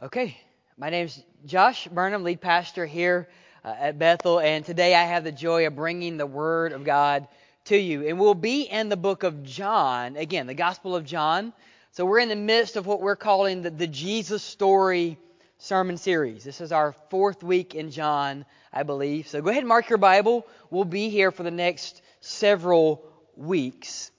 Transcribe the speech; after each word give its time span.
Okay, 0.00 0.36
my 0.76 0.90
name's 0.90 1.20
Josh 1.44 1.88
Burnham, 1.88 2.22
lead 2.22 2.40
pastor 2.40 2.86
here 2.86 3.28
uh, 3.64 3.74
at 3.76 3.98
Bethel, 3.98 4.38
and 4.38 4.64
today 4.64 4.94
I 4.94 5.02
have 5.02 5.24
the 5.24 5.32
joy 5.32 5.66
of 5.66 5.74
bringing 5.74 6.16
the 6.16 6.26
Word 6.26 6.70
of 6.70 6.84
God 6.84 7.26
to 7.64 7.76
you. 7.76 8.06
And 8.06 8.16
we'll 8.16 8.34
be 8.34 8.62
in 8.62 8.90
the 8.90 8.96
book 8.96 9.24
of 9.24 9.42
John, 9.42 10.14
again, 10.14 10.46
the 10.46 10.54
Gospel 10.54 10.94
of 10.94 11.04
John. 11.04 11.52
So 11.90 12.06
we're 12.06 12.20
in 12.20 12.28
the 12.28 12.36
midst 12.36 12.76
of 12.76 12.86
what 12.86 13.00
we're 13.00 13.16
calling 13.16 13.62
the, 13.62 13.70
the 13.70 13.88
Jesus 13.88 14.44
Story 14.44 15.18
sermon 15.58 15.96
series. 15.96 16.44
This 16.44 16.60
is 16.60 16.70
our 16.70 16.92
fourth 17.10 17.42
week 17.42 17.74
in 17.74 17.90
John, 17.90 18.44
I 18.72 18.84
believe. 18.84 19.26
So 19.26 19.42
go 19.42 19.50
ahead 19.50 19.62
and 19.62 19.68
mark 19.68 19.88
your 19.88 19.98
Bible. 19.98 20.46
We'll 20.70 20.84
be 20.84 21.08
here 21.08 21.32
for 21.32 21.42
the 21.42 21.50
next 21.50 22.02
several 22.20 23.04
weeks. 23.34 24.12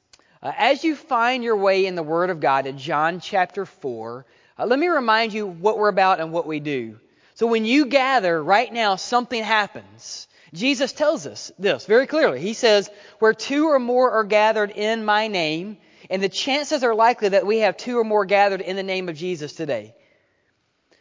Uh, 0.44 0.52
as 0.58 0.84
you 0.84 0.98
find 0.98 1.42
your 1.42 1.56
way 1.56 1.86
in 1.86 1.96
the 1.96 2.04
Word 2.04 2.32
of 2.32 2.42
God 2.42 2.68
in 2.68 2.78
John 2.78 3.22
chapter 3.22 3.66
4, 3.66 4.26
uh, 4.60 4.66
let 4.66 4.78
me 4.78 4.88
remind 4.88 5.34
you 5.34 5.48
what 5.48 5.78
we're 5.78 5.88
about 5.88 6.20
and 6.20 6.32
what 6.32 6.46
we 6.46 6.60
do. 6.60 7.00
So 7.36 7.48
when 7.48 7.64
you 7.64 7.86
gather 7.86 8.44
right 8.44 8.72
now, 8.72 8.98
something 8.98 9.42
happens. 9.42 10.28
Jesus 10.54 10.92
tells 10.92 11.26
us 11.26 11.52
this 11.58 11.86
very 11.86 12.08
clearly. 12.08 12.42
He 12.42 12.54
says, 12.54 12.90
Where 13.20 13.34
two 13.34 13.68
or 13.68 13.80
more 13.80 14.12
are 14.12 14.26
gathered 14.26 14.72
in 14.72 15.06
my 15.06 15.28
name, 15.28 15.78
and 16.10 16.22
the 16.22 16.30
chances 16.30 16.84
are 16.84 16.94
likely 16.94 17.30
that 17.30 17.46
we 17.46 17.60
have 17.60 17.78
two 17.78 17.98
or 17.98 18.04
more 18.04 18.26
gathered 18.26 18.62
in 18.62 18.76
the 18.76 18.84
name 18.84 19.08
of 19.08 19.16
Jesus 19.16 19.54
today. 19.54 19.96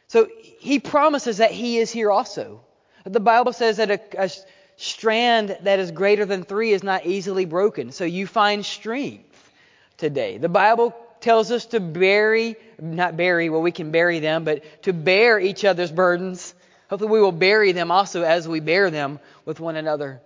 So 0.06 0.29
he 0.61 0.79
promises 0.79 1.39
that 1.39 1.51
he 1.51 1.79
is 1.79 1.91
here 1.91 2.11
also. 2.11 2.61
The 3.05 3.20
Bible 3.20 3.53
says 3.53 3.79
that 3.79 3.91
a, 3.91 4.01
a 4.25 4.31
strand 4.77 5.59
that 5.62 5.81
is 5.81 5.91
greater 5.91 6.25
than 6.25 6.45
three 6.45 6.73
is 6.73 6.84
not 6.84 7.06
easily 7.06 7.47
broken. 7.47 7.91
So 7.91 8.05
you 8.05 8.27
find 8.27 8.64
strength 8.64 9.53
today. 9.97 10.39
The 10.39 10.48
Bible 10.48 10.95
tells 11.20 11.50
us 11.50 11.66
to 11.66 11.80
bury, 11.80 12.56
not 12.80 13.16
bury, 13.16 13.50
well, 13.50 13.62
we 13.62 13.72
can 13.72 13.91
bury 13.91 14.19
them, 14.20 14.44
but 14.44 14.83
to 14.83 14.92
bear 14.92 15.38
each 15.38 15.64
other's 15.64 15.92
burdens. 15.92 16.55
Hopefully, 16.91 17.11
we 17.11 17.20
will 17.20 17.33
bury 17.33 17.72
them 17.72 17.91
also 17.91 18.22
as 18.22 18.48
we 18.48 18.61
bear 18.61 18.91
them 18.91 19.20
with 19.44 19.61
one 19.61 19.77
another. 19.77 20.20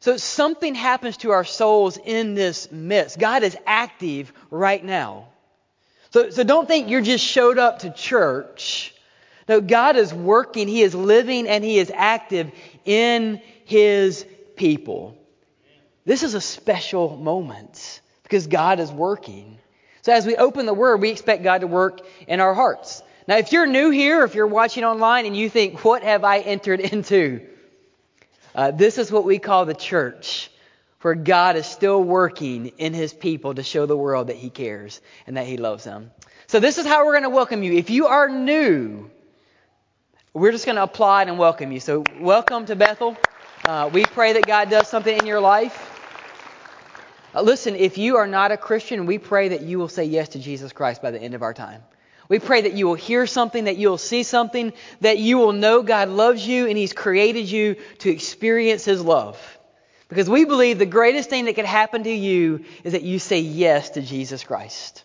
So, 0.00 0.16
something 0.16 0.74
happens 0.74 1.18
to 1.18 1.30
our 1.30 1.44
souls 1.44 1.96
in 1.96 2.34
this 2.34 2.70
midst. 2.70 3.18
God 3.18 3.42
is 3.42 3.56
active 3.66 4.32
right 4.50 4.82
now. 4.82 5.28
So, 6.10 6.30
so 6.30 6.44
don't 6.44 6.66
think 6.66 6.88
you 6.88 7.02
just 7.02 7.24
showed 7.24 7.58
up 7.58 7.80
to 7.80 7.90
church. 7.90 8.94
No, 9.48 9.60
God 9.60 9.96
is 9.96 10.12
working, 10.12 10.68
He 10.68 10.82
is 10.82 10.94
living, 10.94 11.48
and 11.48 11.62
He 11.62 11.78
is 11.78 11.92
active 11.94 12.50
in 12.84 13.40
His 13.64 14.26
people. 14.56 15.16
This 16.04 16.22
is 16.22 16.34
a 16.34 16.40
special 16.40 17.16
moment 17.16 18.00
because 18.22 18.46
God 18.46 18.80
is 18.80 18.90
working. 18.90 19.58
So 20.06 20.12
as 20.12 20.24
we 20.24 20.36
open 20.36 20.66
the 20.66 20.72
Word, 20.72 21.00
we 21.00 21.10
expect 21.10 21.42
God 21.42 21.62
to 21.62 21.66
work 21.66 22.00
in 22.28 22.38
our 22.38 22.54
hearts. 22.54 23.02
Now, 23.26 23.38
if 23.38 23.50
you're 23.50 23.66
new 23.66 23.90
here, 23.90 24.22
if 24.22 24.36
you're 24.36 24.46
watching 24.46 24.84
online 24.84 25.26
and 25.26 25.36
you 25.36 25.50
think, 25.50 25.84
what 25.84 26.04
have 26.04 26.22
I 26.22 26.38
entered 26.38 26.78
into? 26.78 27.40
Uh, 28.54 28.70
this 28.70 28.98
is 28.98 29.10
what 29.10 29.24
we 29.24 29.40
call 29.40 29.64
the 29.64 29.74
church, 29.74 30.48
where 31.00 31.16
God 31.16 31.56
is 31.56 31.66
still 31.66 32.00
working 32.00 32.68
in 32.78 32.94
His 32.94 33.12
people 33.12 33.54
to 33.54 33.64
show 33.64 33.84
the 33.86 33.96
world 33.96 34.28
that 34.28 34.36
He 34.36 34.48
cares 34.48 35.00
and 35.26 35.36
that 35.38 35.48
He 35.48 35.56
loves 35.56 35.82
them. 35.82 36.12
So 36.46 36.60
this 36.60 36.78
is 36.78 36.86
how 36.86 37.04
we're 37.04 37.14
going 37.14 37.24
to 37.24 37.30
welcome 37.30 37.64
you. 37.64 37.72
If 37.72 37.90
you 37.90 38.06
are 38.06 38.28
new, 38.28 39.10
we're 40.32 40.52
just 40.52 40.66
going 40.66 40.76
to 40.76 40.84
applaud 40.84 41.26
and 41.26 41.36
welcome 41.36 41.72
you. 41.72 41.80
So 41.80 42.04
welcome 42.20 42.66
to 42.66 42.76
Bethel. 42.76 43.16
Uh, 43.64 43.90
we 43.92 44.04
pray 44.04 44.34
that 44.34 44.46
God 44.46 44.70
does 44.70 44.86
something 44.86 45.18
in 45.18 45.26
your 45.26 45.40
life. 45.40 45.95
Uh, 47.36 47.42
listen, 47.42 47.76
if 47.76 47.98
you 47.98 48.16
are 48.16 48.26
not 48.26 48.50
a 48.50 48.56
Christian, 48.56 49.04
we 49.04 49.18
pray 49.18 49.48
that 49.48 49.60
you 49.60 49.78
will 49.78 49.88
say 49.88 50.04
yes 50.04 50.30
to 50.30 50.38
Jesus 50.38 50.72
Christ 50.72 51.02
by 51.02 51.10
the 51.10 51.20
end 51.20 51.34
of 51.34 51.42
our 51.42 51.52
time. 51.52 51.82
We 52.30 52.38
pray 52.38 52.62
that 52.62 52.72
you 52.72 52.86
will 52.86 52.94
hear 52.94 53.26
something, 53.26 53.64
that 53.64 53.76
you 53.76 53.90
will 53.90 53.98
see 53.98 54.22
something, 54.22 54.72
that 55.02 55.18
you 55.18 55.36
will 55.36 55.52
know 55.52 55.82
God 55.82 56.08
loves 56.08 56.48
you 56.48 56.66
and 56.66 56.78
He's 56.78 56.94
created 56.94 57.50
you 57.50 57.76
to 57.98 58.10
experience 58.10 58.86
His 58.86 59.02
love. 59.02 59.38
Because 60.08 60.30
we 60.30 60.46
believe 60.46 60.78
the 60.78 60.86
greatest 60.86 61.28
thing 61.28 61.44
that 61.44 61.56
can 61.56 61.66
happen 61.66 62.04
to 62.04 62.10
you 62.10 62.64
is 62.84 62.94
that 62.94 63.02
you 63.02 63.18
say 63.18 63.40
yes 63.40 63.90
to 63.90 64.00
Jesus 64.00 64.42
Christ. 64.42 65.04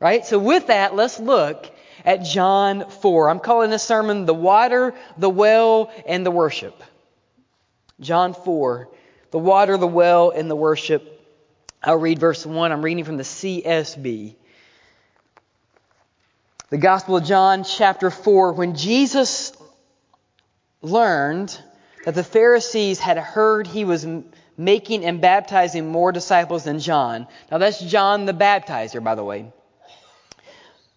Right? 0.00 0.26
So 0.26 0.38
with 0.38 0.66
that, 0.66 0.94
let's 0.94 1.18
look 1.18 1.66
at 2.04 2.24
John 2.24 2.90
4. 2.90 3.30
I'm 3.30 3.40
calling 3.40 3.70
this 3.70 3.82
sermon 3.82 4.26
The 4.26 4.34
Water, 4.34 4.94
the 5.16 5.30
Well, 5.30 5.90
and 6.06 6.26
the 6.26 6.30
Worship. 6.30 6.82
John 8.00 8.34
4. 8.34 8.90
The 9.30 9.38
water, 9.38 9.76
the 9.76 9.86
well, 9.86 10.30
and 10.30 10.50
the 10.50 10.56
worship. 10.56 11.17
I'll 11.82 11.96
read 11.96 12.18
verse 12.18 12.44
1. 12.44 12.72
I'm 12.72 12.82
reading 12.82 13.04
from 13.04 13.16
the 13.16 13.22
CSB. 13.22 14.34
The 16.70 16.78
Gospel 16.78 17.16
of 17.16 17.24
John, 17.24 17.64
chapter 17.64 18.10
4. 18.10 18.52
When 18.52 18.74
Jesus 18.74 19.52
learned 20.82 21.58
that 22.04 22.14
the 22.14 22.24
Pharisees 22.24 22.98
had 22.98 23.16
heard 23.16 23.66
he 23.66 23.84
was 23.84 24.06
making 24.56 25.04
and 25.04 25.20
baptizing 25.20 25.88
more 25.88 26.10
disciples 26.10 26.64
than 26.64 26.80
John. 26.80 27.28
Now, 27.50 27.58
that's 27.58 27.80
John 27.80 28.26
the 28.26 28.34
baptizer, 28.34 29.02
by 29.02 29.14
the 29.14 29.24
way. 29.24 29.52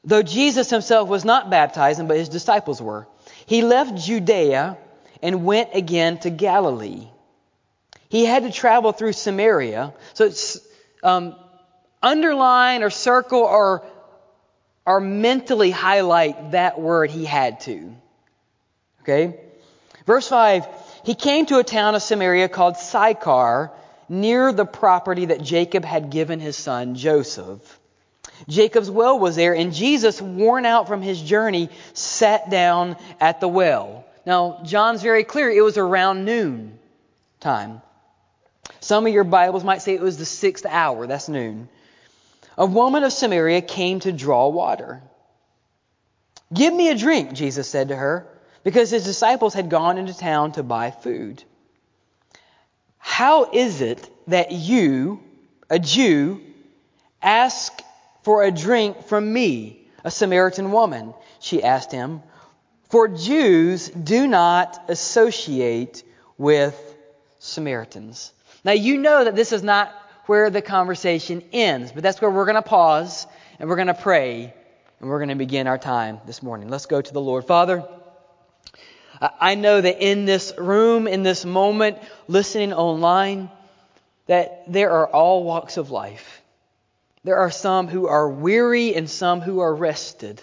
Though 0.04 0.24
Jesus 0.24 0.72
himself 0.72 1.08
was 1.08 1.24
not 1.24 1.52
baptizing, 1.52 2.08
but 2.08 2.18
his 2.18 2.30
disciples 2.30 2.82
were. 2.82 3.08
He 3.46 3.62
left 3.62 3.96
Judea 3.96 4.78
and 5.22 5.46
went 5.46 5.70
again 5.76 6.18
to 6.20 6.32
Galilee. 6.32 7.08
He 8.10 8.26
had 8.26 8.44
to 8.44 8.52
travel 8.52 8.92
through 8.94 9.14
Samaria. 9.14 9.94
So 10.16 10.32
um, 11.04 11.36
underline 12.02 12.84
or 12.84 12.90
circle 12.90 13.42
or, 13.42 13.86
or 14.86 15.00
mentally 15.00 15.72
highlight 15.72 16.52
that 16.52 16.80
word 16.80 17.10
he 17.10 17.26
had 17.26 17.60
to. 17.62 17.96
Okay? 19.02 19.40
Verse 20.06 20.28
5 20.28 20.66
He 21.04 21.16
came 21.16 21.46
to 21.48 21.60
a 21.60 21.64
town 21.64 21.96
of 21.96 22.02
Samaria 22.02 22.50
called 22.50 22.78
Sychar, 22.78 23.72
near 24.10 24.52
the 24.52 24.66
property 24.66 25.26
that 25.26 25.42
Jacob 25.42 25.86
had 25.86 26.10
given 26.10 26.40
his 26.40 26.58
son 26.58 26.96
Joseph. 26.96 27.80
Jacob's 28.48 28.90
well 28.90 29.20
was 29.20 29.36
there, 29.36 29.56
and 29.56 29.74
Jesus, 29.74 30.22
worn 30.22 30.66
out 30.66 30.88
from 30.88 31.02
his 31.02 31.22
journey, 31.22 31.70
sat 31.94 32.50
down 32.50 32.98
at 33.20 33.40
the 33.40 33.48
well. 33.48 34.06
Now, 34.26 34.62
John's 34.64 35.02
very 35.02 35.24
clear, 35.24 35.50
it 35.50 35.64
was 35.64 35.78
around 35.78 36.26
noon 36.26 36.78
time. 37.40 37.82
Some 38.80 39.06
of 39.06 39.14
your 39.14 39.24
Bibles 39.24 39.64
might 39.64 39.82
say 39.82 39.94
it 39.94 40.02
was 40.02 40.18
the 40.18 40.26
sixth 40.26 40.66
hour, 40.66 41.08
that's 41.08 41.30
noon. 41.30 41.70
A 42.58 42.66
woman 42.66 43.04
of 43.04 43.14
Samaria 43.14 43.62
came 43.62 44.00
to 44.02 44.12
draw 44.12 44.48
water. 44.50 45.02
Give 46.54 46.74
me 46.74 46.90
a 46.90 46.98
drink, 46.98 47.34
Jesus 47.34 47.68
said 47.68 47.90
to 47.90 47.96
her, 47.96 48.28
because 48.64 48.90
his 48.90 49.04
disciples 49.04 49.54
had 49.54 49.70
gone 49.70 49.98
into 49.98 50.18
town 50.18 50.52
to 50.54 50.64
buy 50.64 50.92
food. 50.92 51.44
How 52.98 53.50
is 53.52 53.82
it 53.82 54.10
that 54.28 54.52
you, 54.52 55.22
a 55.70 55.80
Jew, 55.80 56.42
ask 57.22 57.82
for 58.24 58.44
a 58.44 58.52
drink 58.52 59.06
from 59.06 59.32
me, 59.32 59.88
a 60.04 60.12
Samaritan 60.12 60.72
woman? 60.72 61.14
She 61.40 61.64
asked 61.64 61.92
him. 61.92 62.22
For 62.90 63.08
Jews 63.08 63.90
do 63.90 64.28
not 64.28 64.84
associate 64.90 66.04
with 66.38 66.76
Samaritans. 67.40 68.34
Now, 68.64 68.74
you 68.74 68.98
know 68.98 69.24
that 69.24 69.36
this 69.36 69.52
is 69.52 69.64
not 69.64 69.92
where 70.28 70.50
the 70.50 70.62
conversation 70.62 71.44
ends, 71.52 71.92
but 71.92 72.04
that's 72.04 72.22
where 72.22 72.30
we're 72.30 72.46
going 72.46 72.56
to 72.56 72.62
pause 72.62 73.26
and 73.60 73.68
we're 73.68 73.76
going 73.76 73.88
to 73.88 73.94
pray 73.94 74.54
and 75.00 75.10
we're 75.10 75.18
going 75.18 75.30
to 75.30 75.36
begin 75.36 75.68
our 75.68 75.80
time 75.80 76.20
this 76.28 76.44
morning. 76.44 76.70
Let's 76.70 76.86
go 76.86 77.02
to 77.02 77.14
the 77.14 77.22
Lord. 77.22 77.46
Father, 77.46 77.84
I 79.20 79.56
know 79.56 79.82
that 79.82 80.04
in 80.04 80.26
this 80.26 80.54
room, 80.58 81.08
in 81.08 81.24
this 81.24 81.44
moment, 81.44 81.98
listening 82.28 82.74
online, 82.74 83.50
that 84.28 84.64
there 84.68 84.92
are 84.92 85.08
all 85.08 85.44
walks 85.44 85.78
of 85.78 85.90
life. 85.90 86.42
There 87.24 87.38
are 87.38 87.52
some 87.52 87.88
who 87.88 88.08
are 88.08 88.30
weary 88.30 88.96
and 88.96 89.10
some 89.10 89.42
who 89.42 89.60
are 89.60 89.74
rested. 89.74 90.42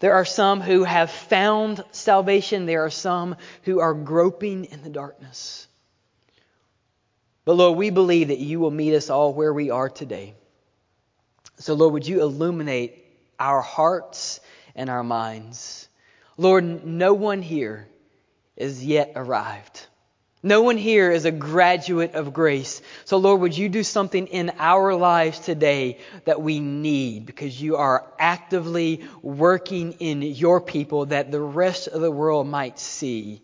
There 0.00 0.14
are 0.14 0.24
some 0.24 0.60
who 0.60 0.84
have 0.84 1.10
found 1.10 1.84
salvation. 1.92 2.66
There 2.66 2.84
are 2.84 2.90
some 2.90 3.36
who 3.62 3.80
are 3.80 3.94
groping 3.94 4.64
in 4.66 4.82
the 4.82 4.90
darkness. 4.90 5.68
But 7.44 7.54
Lord, 7.54 7.76
we 7.76 7.90
believe 7.90 8.28
that 8.28 8.38
you 8.38 8.60
will 8.60 8.70
meet 8.70 8.94
us 8.94 9.10
all 9.10 9.34
where 9.34 9.52
we 9.52 9.70
are 9.70 9.88
today. 9.88 10.34
So, 11.58 11.74
Lord, 11.74 11.92
would 11.94 12.06
you 12.06 12.22
illuminate 12.22 13.04
our 13.38 13.60
hearts 13.60 14.40
and 14.74 14.88
our 14.88 15.02
minds? 15.02 15.88
Lord, 16.36 16.84
no 16.84 17.14
one 17.14 17.42
here 17.42 17.88
is 18.56 18.84
yet 18.84 19.12
arrived. 19.16 19.86
No 20.44 20.62
one 20.62 20.76
here 20.76 21.10
is 21.12 21.24
a 21.24 21.30
graduate 21.30 22.14
of 22.14 22.32
grace. 22.32 22.82
So, 23.04 23.16
Lord, 23.18 23.40
would 23.42 23.56
you 23.56 23.68
do 23.68 23.84
something 23.84 24.26
in 24.26 24.50
our 24.58 24.94
lives 24.94 25.38
today 25.38 25.98
that 26.24 26.42
we 26.42 26.58
need 26.58 27.26
because 27.26 27.60
you 27.60 27.76
are 27.76 28.12
actively 28.18 29.04
working 29.22 29.92
in 29.94 30.22
your 30.22 30.60
people 30.60 31.06
that 31.06 31.30
the 31.30 31.40
rest 31.40 31.86
of 31.86 32.00
the 32.00 32.10
world 32.10 32.48
might 32.48 32.80
see 32.80 33.40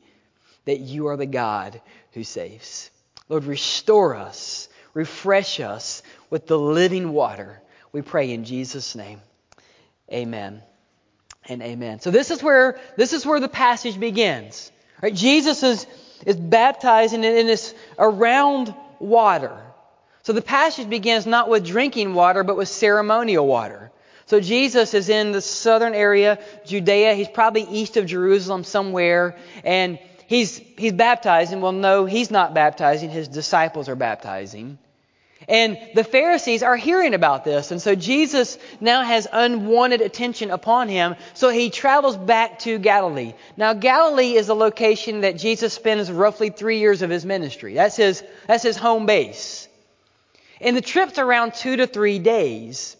that 0.64 0.80
you 0.80 1.06
are 1.06 1.16
the 1.16 1.26
God 1.26 1.80
who 2.12 2.24
saves. 2.24 2.90
Lord, 3.28 3.44
restore 3.44 4.14
us, 4.14 4.68
refresh 4.94 5.60
us 5.60 6.02
with 6.30 6.46
the 6.46 6.58
living 6.58 7.12
water. 7.12 7.60
We 7.92 8.02
pray 8.02 8.32
in 8.32 8.44
Jesus' 8.44 8.94
name. 8.94 9.20
Amen. 10.12 10.62
and 11.48 11.62
amen. 11.62 12.00
So 12.00 12.10
this 12.10 12.30
is 12.30 12.42
where 12.42 12.78
this 12.96 13.12
is 13.12 13.24
where 13.26 13.40
the 13.40 13.48
passage 13.48 13.98
begins. 13.98 14.70
Right? 15.02 15.14
Jesus 15.14 15.62
is 15.62 15.86
is 16.26 16.36
baptizing 16.36 17.24
and 17.24 17.48
it's 17.48 17.74
around 17.98 18.74
water. 18.98 19.56
So 20.24 20.32
the 20.32 20.42
passage 20.42 20.90
begins 20.90 21.26
not 21.26 21.48
with 21.48 21.64
drinking 21.64 22.14
water, 22.14 22.44
but 22.44 22.56
with 22.56 22.68
ceremonial 22.68 23.46
water. 23.46 23.90
So 24.26 24.40
Jesus 24.40 24.92
is 24.92 25.08
in 25.08 25.32
the 25.32 25.40
southern 25.40 25.94
area, 25.94 26.38
Judea. 26.66 27.14
He's 27.14 27.28
probably 27.28 27.62
east 27.62 27.96
of 27.96 28.04
Jerusalem 28.04 28.62
somewhere, 28.62 29.36
and 29.64 29.98
he's 30.28 30.58
he's 30.76 30.92
baptizing. 30.92 31.60
Well, 31.60 31.72
no, 31.72 32.04
he's 32.04 32.30
not 32.30 32.54
baptizing. 32.54 33.10
His 33.10 33.26
disciples 33.26 33.88
are 33.88 33.96
baptizing. 33.96 34.78
And 35.48 35.78
the 35.94 36.04
Pharisees 36.04 36.62
are 36.62 36.76
hearing 36.76 37.14
about 37.14 37.42
this. 37.42 37.70
And 37.70 37.80
so 37.80 37.94
Jesus 37.94 38.58
now 38.80 39.02
has 39.02 39.26
unwanted 39.32 40.02
attention 40.02 40.50
upon 40.50 40.88
him. 40.88 41.16
So 41.32 41.48
he 41.48 41.70
travels 41.70 42.16
back 42.18 42.58
to 42.60 42.78
Galilee. 42.78 43.32
Now, 43.56 43.72
Galilee 43.72 44.34
is 44.34 44.50
a 44.50 44.54
location 44.54 45.22
that 45.22 45.38
Jesus 45.38 45.72
spends 45.72 46.12
roughly 46.12 46.50
three 46.50 46.80
years 46.80 47.00
of 47.00 47.08
his 47.08 47.24
ministry. 47.24 47.72
That's 47.74 47.96
his, 47.96 48.22
that's 48.46 48.62
his 48.62 48.76
home 48.76 49.06
base. 49.06 49.68
And 50.60 50.76
the 50.76 50.82
trip's 50.82 51.18
around 51.18 51.54
two 51.54 51.76
to 51.76 51.86
three 51.86 52.18
days. 52.18 52.96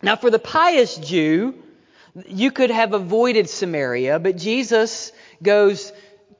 Now, 0.00 0.16
for 0.16 0.30
the 0.30 0.38
pious 0.38 0.96
Jew, 0.96 1.54
you 2.26 2.52
could 2.52 2.70
have 2.70 2.94
avoided 2.94 3.50
Samaria, 3.50 4.18
but 4.18 4.38
Jesus 4.38 5.12
goes 5.42 5.92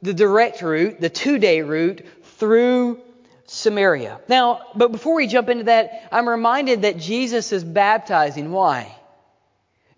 the 0.03 0.15
direct 0.15 0.63
route, 0.63 1.01
the 1.01 1.11
two 1.11 1.39
day 1.39 1.63
route, 1.63 2.05
through 2.39 3.01
Samaria. 3.47 4.21
Now, 4.29 4.63
but 4.75 4.93
before 4.93 5.15
we 5.15 5.27
jump 5.27 5.49
into 5.49 5.65
that, 5.65 6.09
I'm 6.13 6.29
reminded 6.29 6.83
that 6.83 6.99
Jesus 6.99 7.53
is 7.53 7.65
baptizing. 7.65 8.53
Why? 8.53 8.95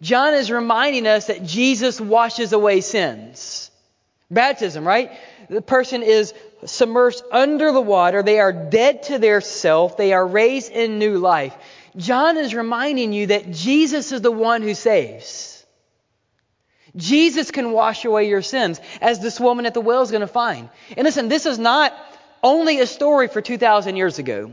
John 0.00 0.34
is 0.34 0.50
reminding 0.50 1.06
us 1.06 1.26
that 1.26 1.44
Jesus 1.44 2.00
washes 2.00 2.52
away 2.52 2.80
sins. 2.82 3.70
Baptism, 4.30 4.86
right? 4.86 5.12
The 5.48 5.62
person 5.62 6.02
is 6.02 6.34
submersed 6.64 7.22
under 7.32 7.72
the 7.72 7.80
water. 7.80 8.22
They 8.22 8.38
are 8.38 8.52
dead 8.52 9.04
to 9.04 9.18
their 9.18 9.40
self. 9.40 9.96
They 9.96 10.12
are 10.12 10.26
raised 10.26 10.70
in 10.70 10.98
new 10.98 11.18
life. 11.18 11.56
John 11.96 12.36
is 12.36 12.54
reminding 12.54 13.12
you 13.12 13.28
that 13.28 13.50
Jesus 13.50 14.12
is 14.12 14.20
the 14.20 14.30
one 14.30 14.62
who 14.62 14.74
saves. 14.74 15.57
Jesus 16.96 17.50
can 17.50 17.72
wash 17.72 18.04
away 18.04 18.28
your 18.28 18.42
sins, 18.42 18.80
as 19.00 19.20
this 19.20 19.38
woman 19.38 19.66
at 19.66 19.74
the 19.74 19.80
well 19.80 20.02
is 20.02 20.10
going 20.10 20.22
to 20.22 20.26
find. 20.26 20.68
And 20.96 21.04
listen, 21.04 21.28
this 21.28 21.46
is 21.46 21.58
not 21.58 21.94
only 22.42 22.80
a 22.80 22.86
story 22.86 23.28
for 23.28 23.40
2,000 23.40 23.96
years 23.96 24.18
ago. 24.18 24.52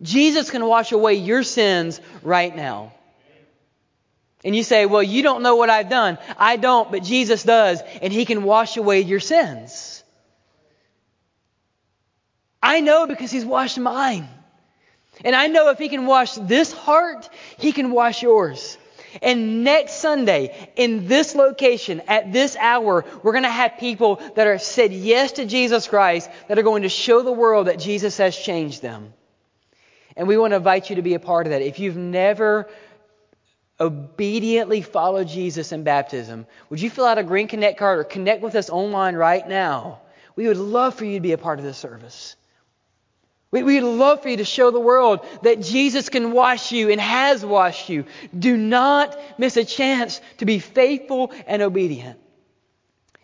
Jesus 0.00 0.50
can 0.50 0.64
wash 0.64 0.92
away 0.92 1.14
your 1.14 1.42
sins 1.42 2.00
right 2.22 2.54
now. 2.54 2.92
And 4.44 4.56
you 4.56 4.62
say, 4.64 4.86
well, 4.86 5.02
you 5.02 5.22
don't 5.22 5.42
know 5.42 5.56
what 5.56 5.70
I've 5.70 5.88
done. 5.88 6.18
I 6.36 6.56
don't, 6.56 6.90
but 6.90 7.02
Jesus 7.02 7.42
does, 7.44 7.80
and 8.00 8.12
He 8.12 8.24
can 8.24 8.42
wash 8.42 8.76
away 8.76 9.00
your 9.02 9.20
sins. 9.20 10.02
I 12.62 12.80
know 12.80 13.06
because 13.06 13.30
He's 13.30 13.44
washed 13.44 13.78
mine. 13.78 14.28
And 15.24 15.36
I 15.36 15.46
know 15.46 15.70
if 15.70 15.78
He 15.78 15.88
can 15.88 16.06
wash 16.06 16.34
this 16.34 16.72
heart, 16.72 17.28
He 17.58 17.72
can 17.72 17.92
wash 17.92 18.22
yours. 18.22 18.76
And 19.20 19.64
next 19.64 19.94
Sunday, 19.94 20.70
in 20.76 21.06
this 21.06 21.34
location, 21.34 22.00
at 22.08 22.32
this 22.32 22.56
hour, 22.56 23.04
we're 23.22 23.32
going 23.32 23.44
to 23.44 23.50
have 23.50 23.78
people 23.78 24.22
that 24.36 24.46
are 24.46 24.58
said 24.58 24.92
yes 24.92 25.32
to 25.32 25.44
Jesus 25.44 25.86
Christ 25.86 26.30
that 26.48 26.58
are 26.58 26.62
going 26.62 26.82
to 26.82 26.88
show 26.88 27.22
the 27.22 27.32
world 27.32 27.66
that 27.66 27.78
Jesus 27.78 28.16
has 28.18 28.36
changed 28.36 28.80
them. 28.80 29.12
And 30.16 30.28
we 30.28 30.36
want 30.36 30.52
to 30.52 30.56
invite 30.56 30.90
you 30.90 30.96
to 30.96 31.02
be 31.02 31.14
a 31.14 31.20
part 31.20 31.46
of 31.46 31.50
that. 31.50 31.62
If 31.62 31.78
you've 31.78 31.96
never 31.96 32.68
obediently 33.80 34.82
followed 34.82 35.28
Jesus 35.28 35.72
in 35.72 35.82
baptism, 35.82 36.46
would 36.70 36.80
you 36.80 36.90
fill 36.90 37.04
out 37.04 37.18
a 37.18 37.24
Green 37.24 37.48
Connect 37.48 37.78
card 37.78 37.98
or 37.98 38.04
connect 38.04 38.42
with 38.42 38.54
us 38.54 38.70
online 38.70 39.16
right 39.16 39.46
now? 39.46 40.00
We 40.36 40.48
would 40.48 40.56
love 40.56 40.94
for 40.94 41.04
you 41.04 41.14
to 41.14 41.20
be 41.20 41.32
a 41.32 41.38
part 41.38 41.58
of 41.58 41.64
this 41.64 41.78
service. 41.78 42.36
We, 43.52 43.62
would 43.62 43.82
love 43.82 44.22
for 44.22 44.30
you 44.30 44.38
to 44.38 44.46
show 44.46 44.70
the 44.70 44.80
world 44.80 45.26
that 45.42 45.60
Jesus 45.60 46.08
can 46.08 46.32
wash 46.32 46.72
you 46.72 46.90
and 46.90 46.98
has 46.98 47.44
washed 47.44 47.90
you. 47.90 48.06
Do 48.36 48.56
not 48.56 49.16
miss 49.38 49.58
a 49.58 49.64
chance 49.64 50.22
to 50.38 50.46
be 50.46 50.58
faithful 50.58 51.32
and 51.46 51.60
obedient. 51.60 52.18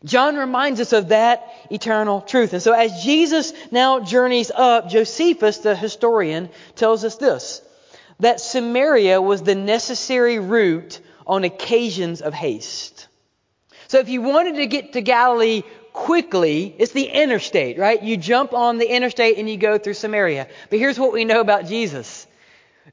John 0.05 0.37
reminds 0.37 0.81
us 0.81 0.93
of 0.93 1.09
that 1.09 1.49
eternal 1.71 2.21
truth. 2.21 2.53
And 2.53 2.63
so 2.63 2.73
as 2.73 3.03
Jesus 3.03 3.55
now 3.73 4.01
journeys 4.01 4.53
up, 4.55 4.91
Josephus, 4.91 5.59
the 5.59 5.75
historian, 5.75 6.51
tells 6.77 7.05
us 7.05 7.17
this 7.17 7.63
that 8.21 8.41
Samaria 8.41 9.23
was 9.23 9.43
the 9.43 9.55
necessary 9.55 10.39
route 10.41 11.01
on 11.27 11.45
occasions 11.45 12.21
of 12.21 12.35
haste. 12.35 13.07
So 13.87 13.99
if 13.99 14.09
you 14.09 14.21
wanted 14.21 14.57
to 14.57 14.67
get 14.67 14.93
to 14.93 15.01
Galilee 15.01 15.63
quickly. 15.93 16.75
It's 16.79 16.93
the 16.93 17.05
interstate, 17.05 17.79
right? 17.79 18.02
You 18.02 18.17
jump 18.17 18.52
on 18.52 18.79
the 18.79 18.87
interstate 18.87 19.38
and 19.38 19.49
you 19.49 19.56
go 19.56 19.79
through 19.79 19.94
Samaria. 19.94 20.49
But 20.70 20.79
here's 20.79 20.99
what 20.99 21.12
we 21.12 21.25
know 21.25 21.40
about 21.40 21.67
Jesus 21.67 22.26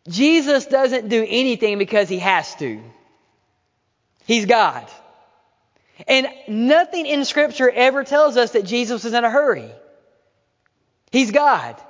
Jesus 0.08 0.66
doesn't 0.66 1.10
do 1.10 1.26
anything 1.28 1.78
because 1.78 2.10
he 2.10 2.20
has 2.20 2.54
to, 2.56 2.82
he's 4.26 4.46
God. 4.46 4.88
And 6.08 6.28
nothing 6.48 7.06
in 7.06 7.24
Scripture 7.24 7.70
ever 7.70 8.04
tells 8.04 8.36
us 8.36 8.52
that 8.52 8.66
Jesus 8.66 9.06
is 9.06 9.14
in 9.14 9.24
a 9.24 9.30
hurry. 9.30 9.70
He's 11.12 11.32
God. 11.32 11.82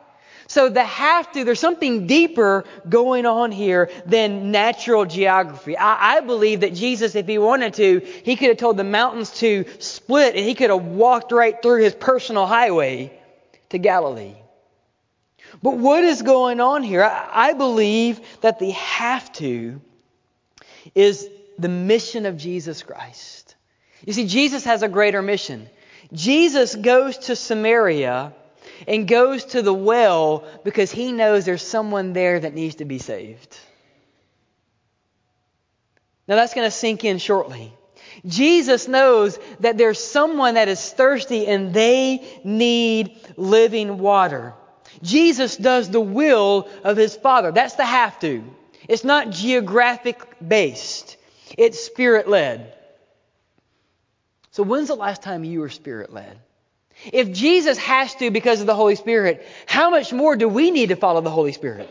So 0.47 0.69
the 0.69 0.83
have 0.83 1.31
to, 1.31 1.43
there's 1.43 1.59
something 1.59 2.05
deeper 2.05 2.65
going 2.87 3.25
on 3.25 3.51
here 3.51 3.89
than 4.05 4.51
natural 4.51 5.05
geography. 5.05 5.75
I, 5.77 6.17
I, 6.17 6.19
believe 6.19 6.61
that 6.61 6.75
Jesus, 6.75 7.15
if 7.15 7.25
he 7.25 7.37
wanted 7.37 7.73
to, 7.75 7.99
he 7.99 8.35
could 8.35 8.49
have 8.49 8.57
told 8.57 8.77
the 8.77 8.83
mountains 8.83 9.31
to 9.39 9.65
split 9.79 10.35
and 10.35 10.45
he 10.45 10.53
could 10.53 10.69
have 10.69 10.85
walked 10.85 11.31
right 11.31 11.59
through 11.61 11.81
his 11.81 11.95
personal 11.95 12.45
highway 12.45 13.11
to 13.69 13.79
Galilee. 13.79 14.35
But 15.63 15.77
what 15.77 16.03
is 16.03 16.21
going 16.21 16.59
on 16.59 16.83
here? 16.83 17.03
I, 17.03 17.49
I 17.49 17.53
believe 17.53 18.19
that 18.41 18.59
the 18.59 18.71
have 18.71 19.31
to 19.33 19.81
is 20.93 21.27
the 21.57 21.69
mission 21.69 22.25
of 22.27 22.37
Jesus 22.37 22.83
Christ. 22.83 23.55
You 24.05 24.13
see, 24.13 24.27
Jesus 24.27 24.65
has 24.65 24.83
a 24.83 24.87
greater 24.87 25.21
mission. 25.21 25.67
Jesus 26.13 26.75
goes 26.75 27.17
to 27.17 27.35
Samaria 27.35 28.33
and 28.87 29.07
goes 29.07 29.45
to 29.45 29.61
the 29.61 29.73
well 29.73 30.45
because 30.63 30.91
he 30.91 31.11
knows 31.11 31.45
there's 31.45 31.65
someone 31.65 32.13
there 32.13 32.39
that 32.39 32.53
needs 32.53 32.75
to 32.75 32.85
be 32.85 32.99
saved. 32.99 33.57
Now 36.27 36.35
that's 36.35 36.53
going 36.53 36.67
to 36.67 36.75
sink 36.75 37.03
in 37.03 37.17
shortly. 37.17 37.73
Jesus 38.25 38.87
knows 38.87 39.37
that 39.59 39.77
there's 39.77 40.03
someone 40.03 40.55
that 40.55 40.67
is 40.67 40.93
thirsty 40.93 41.47
and 41.47 41.73
they 41.73 42.25
need 42.43 43.19
living 43.35 43.97
water. 43.97 44.53
Jesus 45.01 45.57
does 45.57 45.89
the 45.89 45.99
will 45.99 46.69
of 46.83 46.97
his 46.97 47.15
Father. 47.15 47.51
That's 47.51 47.75
the 47.75 47.85
have 47.85 48.19
to. 48.19 48.43
It's 48.87 49.03
not 49.03 49.31
geographic 49.31 50.21
based, 50.45 51.17
it's 51.57 51.83
spirit 51.83 52.27
led. 52.27 52.73
So, 54.51 54.63
when's 54.63 54.87
the 54.87 54.95
last 54.95 55.21
time 55.21 55.43
you 55.43 55.59
were 55.59 55.69
spirit 55.69 56.13
led? 56.13 56.39
If 57.11 57.31
Jesus 57.31 57.77
has 57.77 58.15
to 58.15 58.31
because 58.31 58.61
of 58.61 58.67
the 58.67 58.75
Holy 58.75 58.95
Spirit, 58.95 59.45
how 59.65 59.89
much 59.89 60.13
more 60.13 60.35
do 60.35 60.47
we 60.47 60.71
need 60.71 60.89
to 60.89 60.95
follow 60.95 61.21
the 61.21 61.29
Holy 61.29 61.51
Spirit? 61.51 61.89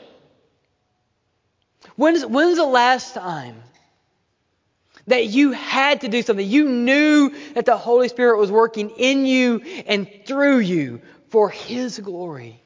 When's, 1.96 2.24
when's 2.24 2.56
the 2.56 2.64
last 2.64 3.14
time 3.14 3.56
that 5.06 5.26
you 5.26 5.52
had 5.52 6.00
to 6.00 6.08
do 6.08 6.22
something? 6.22 6.46
You 6.46 6.68
knew 6.68 7.32
that 7.54 7.66
the 7.66 7.76
Holy 7.76 8.08
Spirit 8.08 8.38
was 8.38 8.50
working 8.50 8.90
in 8.90 9.26
you 9.26 9.60
and 9.86 10.08
through 10.26 10.58
you 10.58 11.02
for 11.28 11.50
His 11.50 11.98
glory. 11.98 12.60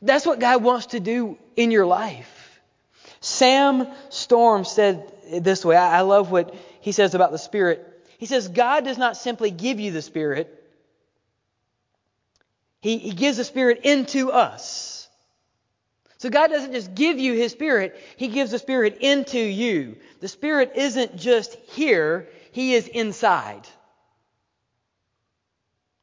That's 0.00 0.26
what 0.26 0.38
God 0.38 0.62
wants 0.62 0.86
to 0.86 1.00
do 1.00 1.38
in 1.56 1.70
your 1.70 1.86
life. 1.86 2.60
Sam 3.20 3.88
Storm 4.10 4.64
said 4.64 5.12
this 5.42 5.64
way. 5.64 5.76
I 5.76 6.02
love 6.02 6.30
what 6.30 6.54
he 6.80 6.92
says 6.92 7.14
about 7.14 7.32
the 7.32 7.38
Spirit. 7.38 7.84
He 8.18 8.26
says, 8.26 8.48
God 8.48 8.84
does 8.84 8.98
not 8.98 9.16
simply 9.16 9.50
give 9.50 9.80
you 9.80 9.90
the 9.90 10.02
Spirit, 10.02 10.57
he, 12.80 12.98
he 12.98 13.10
gives 13.10 13.36
the 13.36 13.44
Spirit 13.44 13.80
into 13.84 14.30
us. 14.30 15.08
So 16.18 16.30
God 16.30 16.48
doesn't 16.48 16.72
just 16.72 16.94
give 16.94 17.18
you 17.18 17.34
His 17.34 17.52
Spirit, 17.52 17.98
He 18.16 18.28
gives 18.28 18.50
the 18.50 18.58
Spirit 18.58 18.98
into 19.00 19.38
you. 19.38 19.96
The 20.20 20.28
Spirit 20.28 20.72
isn't 20.74 21.16
just 21.16 21.54
here, 21.70 22.28
He 22.52 22.74
is 22.74 22.88
inside. 22.88 23.66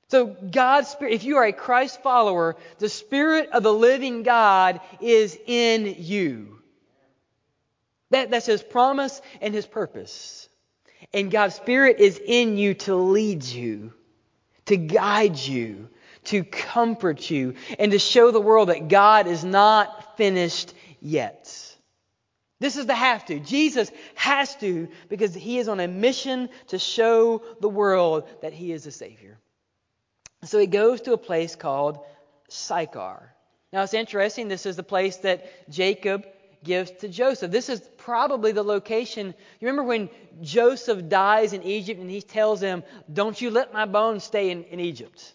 So 0.09 0.27
God's 0.27 0.87
Spirit, 0.89 1.13
if 1.13 1.23
you 1.23 1.37
are 1.37 1.45
a 1.45 1.53
Christ 1.53 2.01
follower, 2.01 2.55
the 2.79 2.89
Spirit 2.89 3.49
of 3.51 3.63
the 3.63 3.73
living 3.73 4.23
God 4.23 4.79
is 5.01 5.37
in 5.45 5.95
you. 5.99 6.59
That, 8.11 8.31
that's 8.31 8.45
His 8.45 8.63
promise 8.63 9.21
and 9.41 9.53
His 9.53 9.65
purpose. 9.65 10.47
And 11.13 11.31
God's 11.31 11.55
Spirit 11.55 11.99
is 11.99 12.21
in 12.23 12.57
you 12.57 12.75
to 12.75 12.95
lead 12.95 13.43
you, 13.43 13.93
to 14.67 14.77
guide 14.77 15.37
you, 15.37 15.89
to 16.25 16.43
comfort 16.43 17.29
you, 17.29 17.55
and 17.79 17.91
to 17.91 17.99
show 17.99 18.31
the 18.31 18.41
world 18.41 18.69
that 18.69 18.87
God 18.87 19.27
is 19.27 19.43
not 19.43 20.17
finished 20.17 20.73
yet. 21.01 21.75
This 22.59 22.77
is 22.77 22.85
the 22.85 22.95
have 22.95 23.25
to. 23.25 23.39
Jesus 23.39 23.91
has 24.15 24.55
to 24.57 24.87
because 25.09 25.33
he 25.33 25.57
is 25.57 25.67
on 25.67 25.79
a 25.79 25.87
mission 25.87 26.49
to 26.67 26.79
show 26.79 27.41
the 27.59 27.69
world 27.69 28.27
that 28.41 28.53
he 28.53 28.71
is 28.71 28.85
a 28.85 28.91
Savior. 28.91 29.37
So 30.45 30.59
he 30.59 30.67
goes 30.67 31.01
to 31.01 31.13
a 31.13 31.17
place 31.17 31.55
called 31.55 31.99
Sychar. 32.49 33.33
Now 33.73 33.83
it's 33.83 33.93
interesting. 33.93 34.47
This 34.47 34.65
is 34.65 34.77
the 34.77 34.83
place 34.83 35.17
that 35.17 35.69
Jacob 35.69 36.25
gives 36.63 36.91
to 36.91 37.09
Joseph. 37.09 37.51
This 37.51 37.69
is 37.69 37.81
probably 37.97 38.51
the 38.51 38.63
location. 38.63 39.27
You 39.27 39.67
remember 39.67 39.83
when 39.83 40.09
Joseph 40.41 41.09
dies 41.09 41.53
in 41.53 41.63
Egypt 41.63 41.99
and 41.99 42.09
he 42.09 42.21
tells 42.21 42.61
him, 42.61 42.83
Don't 43.11 43.39
you 43.39 43.51
let 43.51 43.73
my 43.73 43.85
bones 43.85 44.23
stay 44.23 44.49
in, 44.49 44.63
in 44.65 44.79
Egypt. 44.79 45.33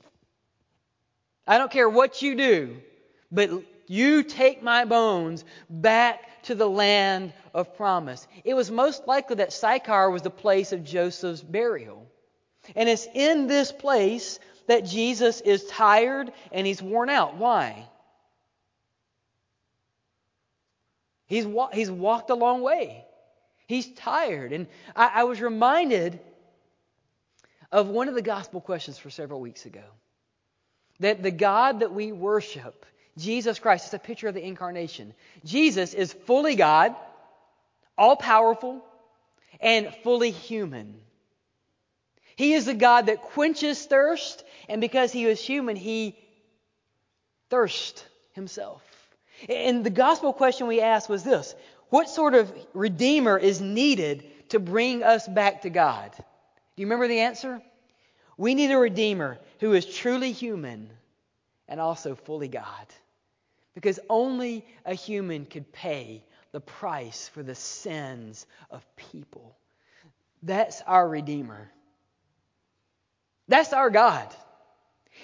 I 1.51 1.59
don't 1.59 1.73
care 1.73 1.89
what 1.89 2.23
you 2.23 2.37
do, 2.37 2.77
but 3.33 3.51
you 3.89 4.23
take 4.23 4.63
my 4.63 4.85
bones 4.85 5.45
back 5.69 6.45
to 6.45 6.55
the 6.55 6.71
land 6.71 7.33
of 7.53 7.77
promise. 7.77 8.25
It 8.45 8.55
was 8.55 8.71
most 8.71 9.09
likely 9.09 9.35
that 9.37 9.53
Sychar 9.53 10.11
was 10.11 10.23
the 10.23 10.31
place 10.31 10.71
of 10.71 10.85
Joseph's 10.85 11.43
burial. 11.43 12.07
And 12.77 12.89
it's 12.89 13.09
in 13.13 13.49
this 13.49 13.73
place 13.73 14.39
that 14.69 14.85
Jesus 14.85 15.41
is 15.41 15.67
tired 15.67 16.33
and 16.53 16.69
he's 16.69 16.81
worn 16.81 17.11
out. 17.11 17.37
Why? 17.37 17.89
He's, 21.27 21.47
wa- 21.47 21.71
he's 21.73 21.91
walked 21.91 22.31
a 22.31 22.37
long 22.37 22.63
way. 22.63 23.05
He's 23.67 23.93
tired. 23.95 24.53
And 24.53 24.69
I, 24.95 25.11
I 25.15 25.25
was 25.25 25.41
reminded 25.41 26.21
of 27.73 27.89
one 27.89 28.09
of 28.09 28.15
the 28.15 28.23
gospel 28.23 28.61
questions 28.61 28.99
for 28.99 29.11
several 29.11 29.41
weeks 29.41 29.67
ago. 29.67 29.83
That 31.01 31.23
the 31.23 31.31
God 31.31 31.81
that 31.81 31.93
we 31.93 32.13
worship, 32.13 32.87
Jesus 33.19 33.59
Christ, 33.59 33.89
is 33.89 33.95
a 33.95 33.99
picture 33.99 34.29
of 34.29 34.35
the 34.35 34.45
incarnation. 34.45 35.15
Jesus 35.45 35.95
is 35.95 36.13
fully 36.13 36.55
God, 36.55 36.95
all 37.99 38.17
powerful, 38.17 38.85
and 39.61 39.95
fully 40.03 40.31
human. 40.31 40.95
He 42.37 42.55
is 42.55 42.65
the 42.65 42.75
God 42.75 43.07
that 43.07 43.23
quenches 43.23 43.85
thirst, 43.85 44.45
and 44.69 44.81
because 44.81 45.13
he 45.13 45.27
was 45.27 45.41
human, 45.41 45.77
he 45.77 46.17
thirst 47.51 48.07
himself. 48.33 48.83
And 49.49 49.85
the 49.85 49.91
gospel 49.91 50.33
question 50.33 50.67
we 50.67 50.81
asked 50.81 51.09
was 51.09 51.23
this 51.23 51.55
What 51.89 52.09
sort 52.09 52.35
of 52.35 52.53
redeemer 52.73 53.37
is 53.39 53.61
needed 53.61 54.25
to 54.51 54.59
bring 54.59 55.03
us 55.03 55.27
back 55.29 55.63
to 55.63 55.71
God? 55.71 56.13
Do 56.17 56.25
you 56.77 56.87
remember 56.87 57.09
the 57.09 57.21
answer? 57.21 57.61
We 58.41 58.55
need 58.55 58.71
a 58.71 58.79
Redeemer 58.79 59.39
who 59.59 59.75
is 59.75 59.85
truly 59.85 60.33
human 60.33 60.89
and 61.69 61.79
also 61.79 62.15
fully 62.15 62.49
God. 62.49 62.87
Because 63.75 64.01
only 64.09 64.65
a 64.87 64.95
human 64.95 65.45
could 65.45 65.71
pay 65.73 66.25
the 66.53 66.61
price 66.61 67.29
for 67.29 67.43
the 67.43 67.55
sins 67.55 68.47
of 68.71 68.83
people. 68.97 69.59
That's 70.43 70.81
our 70.87 71.07
Redeemer. 71.07 71.71
That's 73.47 73.75
our 73.75 73.91
God. 73.91 74.35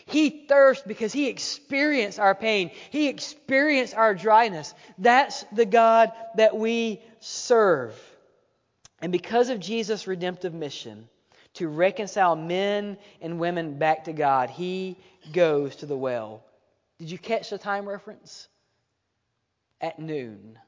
He 0.04 0.44
thirsts 0.46 0.84
because 0.86 1.14
he 1.14 1.28
experienced 1.28 2.18
our 2.18 2.34
pain. 2.34 2.70
He 2.90 3.08
experienced 3.08 3.94
our 3.94 4.14
dryness. 4.14 4.74
That's 4.98 5.42
the 5.52 5.64
God 5.64 6.12
that 6.36 6.54
we 6.54 7.00
serve. 7.20 7.98
And 9.00 9.10
because 9.10 9.48
of 9.48 9.58
Jesus' 9.58 10.06
redemptive 10.06 10.52
mission, 10.52 11.08
to 11.56 11.68
reconcile 11.68 12.36
men 12.36 12.96
and 13.20 13.38
women 13.38 13.78
back 13.78 14.04
to 14.04 14.12
God, 14.12 14.50
he 14.50 14.96
goes 15.32 15.76
to 15.76 15.86
the 15.86 15.96
well. 15.96 16.44
Did 16.98 17.10
you 17.10 17.18
catch 17.18 17.50
the 17.50 17.58
time 17.58 17.88
reference? 17.88 18.48
At 19.80 19.98
noon. 19.98 20.58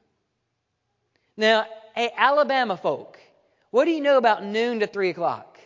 Now, 1.37 1.65
hey, 1.95 2.11
Alabama 2.15 2.77
folk, 2.77 3.19
what 3.71 3.85
do 3.85 3.91
you 3.91 4.01
know 4.01 4.17
about 4.17 4.43
noon 4.43 4.81
to 4.81 4.87
3 4.87 5.09
o'clock? 5.09 5.59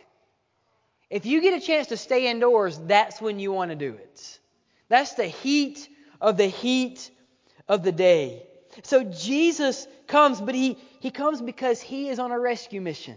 If 1.10 1.26
you 1.26 1.40
get 1.40 1.60
a 1.60 1.64
chance 1.64 1.88
to 1.88 1.96
stay 1.96 2.30
indoors, 2.30 2.78
that's 2.86 3.20
when 3.20 3.38
you 3.38 3.52
want 3.52 3.70
to 3.70 3.76
do 3.76 3.92
it. 3.94 4.38
That's 4.88 5.14
the 5.14 5.26
heat 5.26 5.88
of 6.20 6.36
the 6.36 6.46
heat 6.46 7.10
of 7.68 7.82
the 7.82 7.92
day. 7.92 8.46
So 8.82 9.04
Jesus 9.04 9.86
comes, 10.06 10.40
but 10.40 10.54
he, 10.54 10.78
he 11.00 11.10
comes 11.10 11.40
because 11.40 11.80
he 11.80 12.08
is 12.08 12.18
on 12.18 12.32
a 12.32 12.38
rescue 12.38 12.80
mission. 12.80 13.16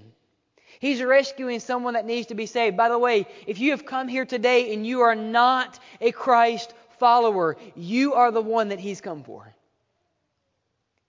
He's 0.79 1.01
rescuing 1.01 1.59
someone 1.59 1.95
that 1.95 2.05
needs 2.05 2.27
to 2.27 2.35
be 2.35 2.45
saved. 2.45 2.77
By 2.77 2.89
the 2.89 2.99
way, 2.99 3.27
if 3.47 3.59
you 3.59 3.71
have 3.71 3.85
come 3.85 4.07
here 4.07 4.25
today 4.25 4.73
and 4.73 4.85
you 4.85 5.01
are 5.01 5.15
not 5.15 5.79
a 5.99 6.11
Christ 6.11 6.73
follower, 6.99 7.57
you 7.75 8.13
are 8.13 8.31
the 8.31 8.41
one 8.41 8.69
that 8.69 8.79
He's 8.79 9.01
come 9.01 9.23
for. 9.23 9.53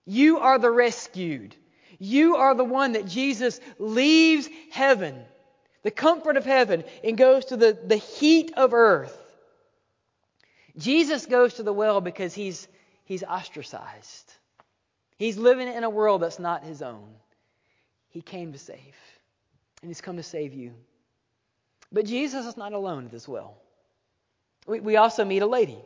You 0.06 0.38
are 0.38 0.58
the 0.58 0.70
rescued. 0.70 1.54
You 1.98 2.36
are 2.36 2.54
the 2.54 2.64
one 2.64 2.92
that 2.92 3.06
Jesus 3.06 3.60
leaves 3.78 4.48
heaven, 4.70 5.22
the 5.82 5.90
comfort 5.90 6.36
of 6.36 6.46
heaven, 6.46 6.84
and 7.04 7.18
goes 7.18 7.46
to 7.46 7.56
the, 7.56 7.76
the 7.86 7.96
heat 7.96 8.52
of 8.56 8.72
earth. 8.72 9.16
Jesus 10.78 11.26
goes 11.26 11.54
to 11.54 11.62
the 11.62 11.72
well 11.72 12.00
because 12.00 12.32
he's, 12.32 12.68
he's 13.04 13.24
ostracized. 13.24 14.32
He's 15.18 15.36
living 15.36 15.68
in 15.68 15.82
a 15.82 15.90
world 15.90 16.22
that's 16.22 16.38
not 16.38 16.62
his 16.62 16.80
own. 16.80 17.08
He 18.10 18.22
came 18.22 18.52
to 18.52 18.58
save 18.58 18.94
and 19.82 19.90
He's 19.90 20.00
come 20.00 20.16
to 20.16 20.22
save 20.22 20.54
you. 20.54 20.74
But 21.90 22.06
Jesus 22.06 22.46
is 22.46 22.56
not 22.56 22.72
alone 22.72 23.06
at 23.06 23.10
this 23.10 23.26
well. 23.26 23.56
We, 24.66 24.80
we 24.80 24.96
also 24.96 25.24
meet 25.24 25.42
a 25.42 25.46
lady. 25.46 25.78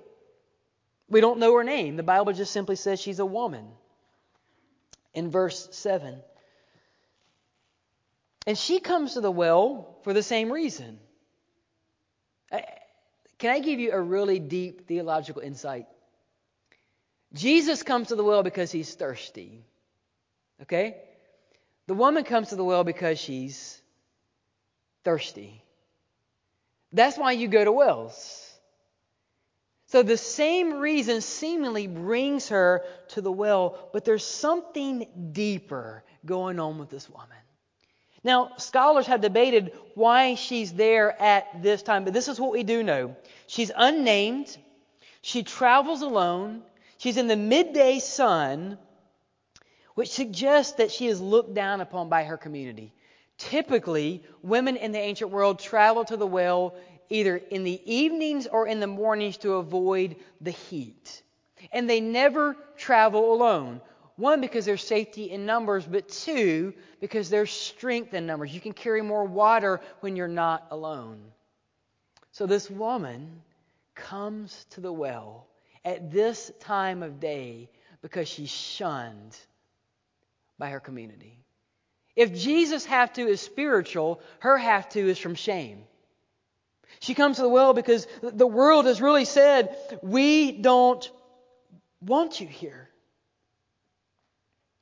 We 1.08 1.20
don't 1.20 1.38
know 1.38 1.54
her 1.56 1.64
name. 1.64 1.96
The 1.96 2.02
Bible 2.02 2.32
just 2.32 2.52
simply 2.52 2.76
says 2.76 3.00
she's 3.00 3.18
a 3.18 3.26
woman. 3.26 3.66
In 5.14 5.30
verse 5.30 5.68
7. 5.72 6.18
And 8.46 8.58
she 8.58 8.80
comes 8.80 9.14
to 9.14 9.20
the 9.20 9.30
well 9.30 9.98
for 10.02 10.12
the 10.12 10.22
same 10.22 10.50
reason. 10.50 10.98
Can 13.38 13.50
I 13.50 13.60
give 13.60 13.78
you 13.78 13.92
a 13.92 14.00
really 14.00 14.38
deep 14.38 14.86
theological 14.86 15.42
insight? 15.42 15.86
Jesus 17.34 17.82
comes 17.82 18.08
to 18.08 18.16
the 18.16 18.24
well 18.24 18.42
because 18.42 18.70
he's 18.72 18.94
thirsty. 18.94 19.64
Okay? 20.62 20.96
The 21.88 21.94
woman 21.94 22.24
comes 22.24 22.50
to 22.50 22.56
the 22.56 22.64
well 22.64 22.84
because 22.84 23.18
she's 23.18 23.81
thirsty. 25.04 25.62
That's 26.92 27.16
why 27.16 27.32
you 27.32 27.48
go 27.48 27.64
to 27.64 27.72
wells. 27.72 28.38
So 29.86 30.02
the 30.02 30.16
same 30.16 30.80
reason 30.80 31.20
seemingly 31.20 31.86
brings 31.86 32.48
her 32.48 32.82
to 33.08 33.20
the 33.20 33.32
well, 33.32 33.90
but 33.92 34.04
there's 34.04 34.24
something 34.24 35.06
deeper 35.32 36.02
going 36.24 36.58
on 36.58 36.78
with 36.78 36.88
this 36.88 37.10
woman. 37.10 37.28
Now, 38.24 38.52
scholars 38.56 39.06
have 39.08 39.20
debated 39.20 39.72
why 39.94 40.36
she's 40.36 40.72
there 40.72 41.20
at 41.20 41.62
this 41.62 41.82
time, 41.82 42.04
but 42.04 42.14
this 42.14 42.28
is 42.28 42.40
what 42.40 42.52
we 42.52 42.62
do 42.62 42.82
know. 42.82 43.16
She's 43.48 43.72
unnamed. 43.74 44.56
She 45.22 45.42
travels 45.42 46.02
alone. 46.02 46.62
She's 46.98 47.16
in 47.16 47.26
the 47.26 47.36
midday 47.36 47.98
sun, 47.98 48.78
which 49.94 50.10
suggests 50.10 50.74
that 50.74 50.92
she 50.92 51.08
is 51.08 51.20
looked 51.20 51.52
down 51.52 51.80
upon 51.80 52.08
by 52.08 52.24
her 52.24 52.36
community. 52.36 52.94
Typically, 53.48 54.22
women 54.42 54.76
in 54.76 54.92
the 54.92 55.00
ancient 55.00 55.32
world 55.32 55.58
traveled 55.58 56.06
to 56.06 56.16
the 56.16 56.26
well 56.26 56.74
either 57.10 57.36
in 57.36 57.64
the 57.64 57.80
evenings 57.92 58.46
or 58.46 58.68
in 58.68 58.78
the 58.78 58.86
mornings 58.86 59.36
to 59.38 59.54
avoid 59.54 60.14
the 60.40 60.52
heat. 60.52 61.22
And 61.72 61.90
they 61.90 62.00
never 62.00 62.56
travel 62.76 63.34
alone. 63.34 63.80
One, 64.14 64.40
because 64.40 64.64
there's 64.64 64.84
safety 64.84 65.32
in 65.32 65.44
numbers, 65.44 65.84
but 65.84 66.08
two, 66.08 66.72
because 67.00 67.30
there's 67.30 67.50
strength 67.50 68.14
in 68.14 68.26
numbers. 68.26 68.54
You 68.54 68.60
can 68.60 68.72
carry 68.72 69.02
more 69.02 69.24
water 69.24 69.80
when 70.00 70.14
you're 70.14 70.28
not 70.28 70.68
alone. 70.70 71.20
So 72.30 72.46
this 72.46 72.70
woman 72.70 73.42
comes 73.96 74.66
to 74.70 74.80
the 74.80 74.92
well 74.92 75.48
at 75.84 76.12
this 76.12 76.52
time 76.60 77.02
of 77.02 77.18
day 77.18 77.68
because 78.02 78.28
she's 78.28 78.50
shunned 78.50 79.36
by 80.58 80.70
her 80.70 80.80
community. 80.80 81.41
If 82.14 82.34
Jesus' 82.34 82.84
have 82.86 83.12
to 83.14 83.26
is 83.26 83.40
spiritual, 83.40 84.20
her 84.40 84.58
have 84.58 84.88
to 84.90 85.08
is 85.08 85.18
from 85.18 85.34
shame. 85.34 85.84
She 87.00 87.14
comes 87.14 87.36
to 87.36 87.42
the 87.42 87.48
well 87.48 87.72
because 87.72 88.06
the 88.22 88.46
world 88.46 88.86
has 88.86 89.00
really 89.00 89.24
said, 89.24 89.76
We 90.02 90.52
don't 90.52 91.10
want 92.00 92.40
you 92.40 92.46
here. 92.46 92.88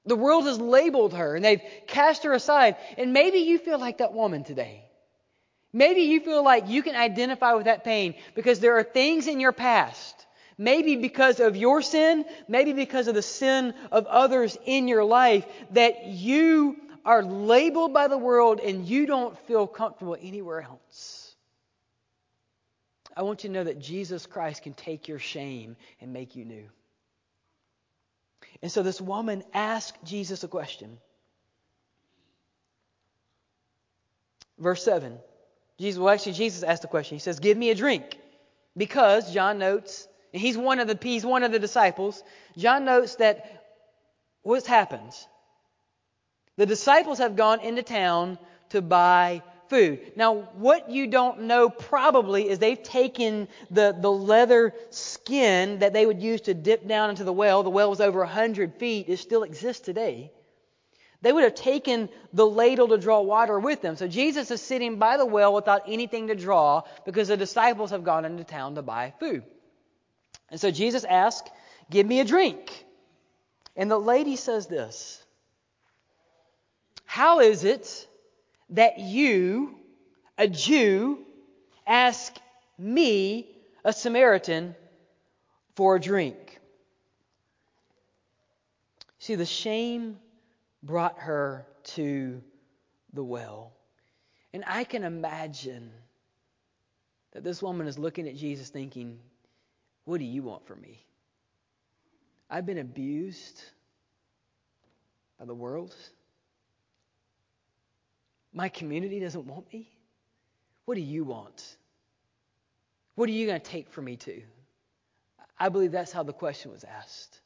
The 0.07 0.17
world 0.17 0.45
has 0.47 0.61
labeled 0.61 1.15
her 1.15 1.37
and 1.37 1.45
they've 1.45 1.63
cast 1.87 2.25
her 2.25 2.33
aside. 2.33 2.77
And 2.99 3.13
maybe 3.13 3.39
you 3.39 3.59
feel 3.59 3.79
like 3.79 3.99
that 3.99 4.13
woman 4.13 4.45
today. 4.45 4.85
Maybe 5.73 6.03
you 6.03 6.21
feel 6.21 6.43
like 6.43 6.69
you 6.69 6.83
can 6.83 6.97
identify 6.97 7.55
with 7.55 7.67
that 7.67 7.85
pain 7.85 8.15
because 8.35 8.59
there 8.59 8.77
are 8.79 8.83
things 8.83 9.29
in 9.29 9.39
your 9.39 9.53
past, 9.53 10.27
maybe 10.59 10.97
because 10.97 11.39
of 11.39 11.57
your 11.57 11.81
sin, 11.81 12.25
maybe 12.49 12.73
because 12.73 13.07
of 13.07 13.15
the 13.15 13.23
sin 13.23 13.73
of 13.93 14.07
others 14.07 14.59
in 14.65 14.89
your 14.89 15.05
life, 15.05 15.47
that 15.71 16.07
you 16.07 16.77
are 17.05 17.23
labeled 17.23 17.93
by 17.93 18.09
the 18.09 18.19
world 18.19 18.61
and 18.61 18.87
you 18.87 19.07
don't 19.07 19.39
feel 19.47 19.67
comfortable 19.67 20.17
anywhere 20.21 20.63
else. 20.63 21.35
I 23.17 23.23
want 23.23 23.45
you 23.45 23.49
to 23.49 23.55
know 23.55 23.65
that 23.65 23.81
Jesus 23.81 24.27
Christ 24.27 24.63
can 24.63 24.73
take 24.73 25.09
your 25.09 25.19
shame 25.19 25.77
and 26.01 26.13
make 26.13 26.37
you 26.37 26.45
new. 26.45 26.65
And 28.63 28.71
so 28.71 28.83
this 28.83 29.01
woman 29.01 29.43
asked 29.53 30.03
Jesus 30.05 30.45
a 30.45 30.49
question. 30.49 30.99
Verse 34.59 34.83
7. 34.85 35.19
Jesus, 35.79 35.99
well, 35.99 36.13
actually, 36.13 36.35
Jesus 36.35 36.63
asked 36.63 36.83
the 36.83 36.89
question. 36.89 37.17
He 37.17 37.21
says, 37.21 37.41
Give 37.41 37.57
me 37.57 37.71
a 37.71 37.75
drink. 37.75 38.19
Because, 38.77 39.33
John 39.33 39.59
notes, 39.59 40.07
and 40.33 40.41
he's 40.41 40.57
one 40.57 40.79
of 40.79 40.87
the, 40.87 40.99
he's 41.01 41.25
one 41.25 41.43
of 41.43 41.53
the 41.53 41.59
disciples, 41.59 42.23
John 42.57 42.85
notes 42.85 43.17
that 43.17 43.65
what's 44.43 44.67
happened? 44.67 45.13
The 46.61 46.67
disciples 46.67 47.17
have 47.21 47.37
gone 47.37 47.61
into 47.61 47.83
town 47.83 48.39
to 48.69 48.83
buy 48.83 49.43
food. 49.71 50.13
Now, 50.15 50.43
what 50.57 50.91
you 50.91 51.07
don't 51.07 51.45
know 51.45 51.71
probably 51.71 52.51
is 52.51 52.59
they've 52.59 52.83
taken 52.83 53.49
the, 53.71 53.97
the 53.99 54.13
leather 54.13 54.75
skin 54.91 55.79
that 55.79 55.95
they 55.95 56.05
would 56.05 56.21
use 56.21 56.43
to 56.43 56.53
dip 56.53 56.87
down 56.87 57.09
into 57.09 57.25
the 57.25 57.33
well. 57.33 57.63
The 57.63 57.71
well 57.71 57.89
was 57.89 58.03
over 58.03 58.19
100 58.19 58.75
feet. 58.75 59.09
It 59.09 59.17
still 59.17 59.43
exists 59.43 59.81
today. 59.81 60.33
They 61.23 61.33
would 61.33 61.45
have 61.45 61.55
taken 61.55 62.11
the 62.35 62.47
ladle 62.47 62.89
to 62.89 62.99
draw 62.99 63.23
water 63.23 63.59
with 63.59 63.81
them. 63.81 63.97
So 63.97 64.07
Jesus 64.07 64.51
is 64.51 64.61
sitting 64.61 64.99
by 64.99 65.17
the 65.17 65.25
well 65.25 65.55
without 65.55 65.85
anything 65.89 66.27
to 66.27 66.35
draw 66.35 66.83
because 67.07 67.29
the 67.29 67.39
disciples 67.39 67.93
have 67.93 68.05
gone 68.05 68.27
into 68.27 68.45
town 68.45 68.75
to 68.75 68.83
buy 68.83 69.15
food. 69.19 69.45
And 70.51 70.61
so 70.61 70.71
Jesus 70.71 71.05
asks, 71.05 71.51
Give 71.91 72.07
me 72.07 72.21
a 72.21 72.25
drink. 72.27 72.85
And 73.77 73.91
the 73.91 73.99
lady 73.99 74.37
says 74.37 74.67
this 74.67 75.20
How 77.11 77.41
is 77.41 77.65
it 77.65 78.07
that 78.69 79.01
you, 79.01 79.75
a 80.39 80.47
Jew, 80.47 81.19
ask 81.85 82.33
me, 82.79 83.49
a 83.85 83.93
Samaritan, 83.93 84.77
for 85.75 85.97
a 85.97 86.01
drink? 86.01 86.61
See, 89.19 89.35
the 89.35 89.45
shame 89.45 90.21
brought 90.85 91.19
her 91.19 91.67
to 91.97 92.41
the 93.13 93.25
well. 93.25 93.73
And 94.55 94.63
I 94.65 94.85
can 94.85 95.03
imagine 95.03 95.91
that 97.33 97.43
this 97.43 97.61
woman 97.61 97.89
is 97.89 97.99
looking 97.99 98.29
at 98.29 98.37
Jesus 98.37 98.69
thinking, 98.69 99.19
What 100.05 100.19
do 100.19 100.25
you 100.25 100.45
want 100.45 100.65
from 100.65 100.81
me? 100.81 101.05
I've 102.49 102.67
been 102.67 102.79
abused 102.79 103.61
by 105.41 105.47
the 105.47 105.57
world. 105.57 105.93
My 108.53 108.69
community 108.69 109.21
doesn't 109.21 109.47
want 109.47 109.73
me. 109.73 109.91
What 110.85 110.95
do 110.97 111.01
you 111.01 111.25
want? 111.25 111.77
What 113.15 113.29
are 113.29 113.33
you 113.33 113.47
going 113.47 113.61
to 113.61 113.71
take 113.71 113.91
from 113.91 114.07
me 114.07 114.17
to? 114.17 114.43
I 115.59 115.69
believe 115.69 115.93
that's 115.93 116.11
how 116.11 116.23
the 116.23 116.33
question 116.33 116.73
was 116.73 116.85
asked. 116.85 117.41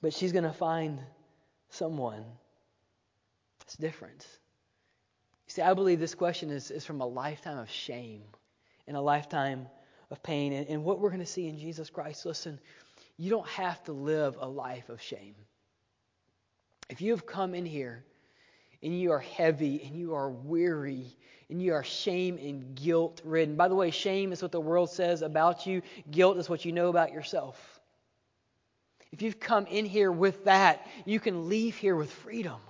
But 0.00 0.12
she's 0.12 0.32
going 0.32 0.44
to 0.44 0.52
find 0.52 0.98
someone 1.70 2.24
that's 3.60 3.76
different. 3.76 4.26
You 5.46 5.52
see, 5.52 5.62
I 5.62 5.74
believe 5.74 6.00
this 6.00 6.14
question 6.14 6.50
is, 6.50 6.70
is 6.70 6.84
from 6.84 7.00
a 7.00 7.06
lifetime 7.06 7.58
of 7.58 7.70
shame 7.70 8.22
and 8.88 8.96
a 8.96 9.00
lifetime 9.00 9.68
of 10.10 10.22
pain. 10.22 10.52
And, 10.52 10.68
and 10.68 10.84
what 10.84 10.98
we're 10.98 11.10
going 11.10 11.20
to 11.20 11.26
see 11.26 11.46
in 11.46 11.56
Jesus 11.58 11.88
Christ, 11.88 12.26
listen, 12.26 12.58
you 13.16 13.30
don't 13.30 13.46
have 13.48 13.82
to 13.84 13.92
live 13.92 14.36
a 14.40 14.48
life 14.48 14.88
of 14.88 15.00
shame. 15.00 15.36
If 16.92 17.00
you 17.00 17.12
have 17.12 17.24
come 17.24 17.54
in 17.54 17.64
here 17.64 18.04
and 18.82 19.00
you 19.00 19.12
are 19.12 19.18
heavy 19.18 19.82
and 19.82 19.96
you 19.96 20.12
are 20.12 20.28
weary 20.28 21.06
and 21.48 21.62
you 21.62 21.72
are 21.72 21.82
shame 21.82 22.36
and 22.36 22.74
guilt 22.74 23.22
ridden, 23.24 23.56
by 23.56 23.68
the 23.68 23.74
way, 23.74 23.90
shame 23.90 24.30
is 24.30 24.42
what 24.42 24.52
the 24.52 24.60
world 24.60 24.90
says 24.90 25.22
about 25.22 25.66
you, 25.66 25.80
guilt 26.10 26.36
is 26.36 26.50
what 26.50 26.66
you 26.66 26.72
know 26.72 26.90
about 26.90 27.10
yourself. 27.10 27.80
If 29.10 29.22
you've 29.22 29.40
come 29.40 29.64
in 29.68 29.86
here 29.86 30.12
with 30.12 30.44
that, 30.44 30.86
you 31.06 31.18
can 31.18 31.48
leave 31.48 31.76
here 31.78 31.96
with 31.96 32.12
freedom. 32.12 32.60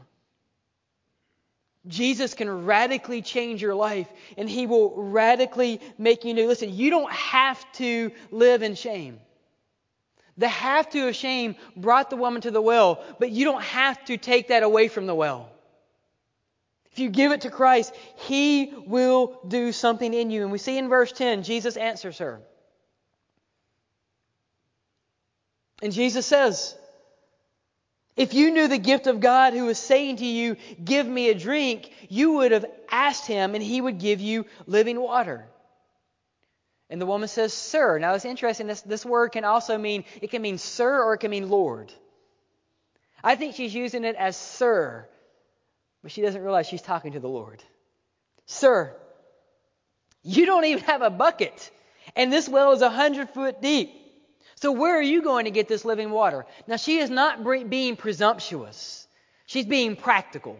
Jesus 1.89 2.33
can 2.33 2.65
radically 2.65 3.23
change 3.23 3.61
your 3.61 3.75
life 3.75 4.07
and 4.39 4.49
he 4.49 4.69
will 4.69 4.95
radically 5.03 5.81
make 5.99 6.25
you 6.25 6.33
new. 6.33 6.47
Listen, 6.47 6.73
you 6.73 6.91
don't 6.91 7.13
have 7.13 7.61
to 7.73 8.13
live 8.31 8.63
in 8.63 8.77
shame. 8.77 9.19
The 10.39 10.49
have 10.49 10.89
to 10.91 11.09
of 11.09 11.17
shame 11.17 11.57
brought 11.77 12.11
the 12.11 12.17
woman 12.17 12.43
to 12.43 12.51
the 12.51 12.63
well, 12.63 13.05
but 13.19 13.31
you 13.31 13.45
don't 13.45 13.63
have 13.63 14.03
to 14.07 14.17
take 14.17 14.49
that 14.49 14.63
away 14.63 14.89
from 14.89 15.07
the 15.07 15.15
well. 15.15 15.51
If 16.93 16.99
you 16.99 17.11
give 17.11 17.33
it 17.33 17.43
to 17.43 17.51
Christ, 17.51 17.95
He 18.17 18.73
will 18.87 19.41
do 19.47 19.73
something 19.73 20.13
in 20.13 20.31
you. 20.31 20.43
And 20.43 20.53
we 20.53 20.59
see 20.59 20.77
in 20.77 20.89
verse 20.89 21.13
10, 21.13 21.43
Jesus 21.43 21.77
answers 21.77 22.19
her. 22.19 22.41
And 25.83 25.93
Jesus 25.93 26.27
says, 26.27 26.77
if 28.17 28.35
you 28.35 28.51
knew 28.51 28.69
the 28.69 28.79
gift 28.79 29.07
of 29.07 29.21
God 29.21 29.55
who 29.55 29.65
was 29.65 29.79
saying 29.79 30.17
to 30.17 30.27
you, 30.27 30.57
Give 30.83 31.07
me 31.07 31.31
a 31.31 31.35
drink, 31.35 31.91
you 32.09 32.33
would 32.33 32.53
have 32.53 32.67
asked 32.91 33.27
him 33.27 33.55
and 33.55 33.65
he 33.65 33.81
would 33.81 33.99
give 33.99 34.21
you 34.21 34.47
living 34.67 35.01
water. 35.01 35.47
And 36.93 37.01
the 37.01 37.07
woman 37.07 37.27
says, 37.27 37.55
Sir. 37.55 37.99
Now 37.99 38.13
it's 38.13 38.27
interesting, 38.27 38.67
this, 38.67 38.83
this 38.83 39.07
word 39.07 39.33
can 39.33 39.45
also 39.45 39.79
mean, 39.79 40.05
it 40.21 40.31
can 40.31 40.43
mean 40.43 40.59
sir 40.59 41.03
or 41.03 41.15
it 41.15 41.19
can 41.19 41.31
mean 41.31 41.49
Lord. 41.49 41.91
I 43.25 43.35
think 43.35 43.55
she's 43.55 43.75
using 43.75 44.05
it 44.05 44.15
as 44.15 44.37
sir, 44.37 45.09
but 46.03 46.13
she 46.13 46.21
doesn't 46.21 46.43
realize 46.43 46.67
she's 46.69 46.83
talking 46.83 47.13
to 47.13 47.21
the 47.21 47.31
Lord. 47.31 47.65
Sir, 48.45 48.95
you 50.23 50.45
don't 50.45 50.67
even 50.67 50.85
have 50.85 51.01
a 51.01 51.09
bucket, 51.09 51.71
and 52.15 52.31
this 52.31 52.47
well 52.47 52.73
is 52.73 52.83
a 52.83 52.91
hundred 52.91 53.31
foot 53.31 53.63
deep. 53.63 53.91
So, 54.57 54.73
where 54.73 54.95
are 54.99 55.03
you 55.03 55.23
going 55.23 55.47
to 55.47 55.51
get 55.51 55.69
this 55.69 55.87
living 55.87 56.11
water? 56.11 56.45
Now, 56.67 56.77
she 56.77 56.99
is 56.99 57.09
not 57.09 57.43
being 57.71 57.97
presumptuous, 57.97 59.07
she's 59.47 59.65
being 59.65 59.97
practical. 59.97 60.59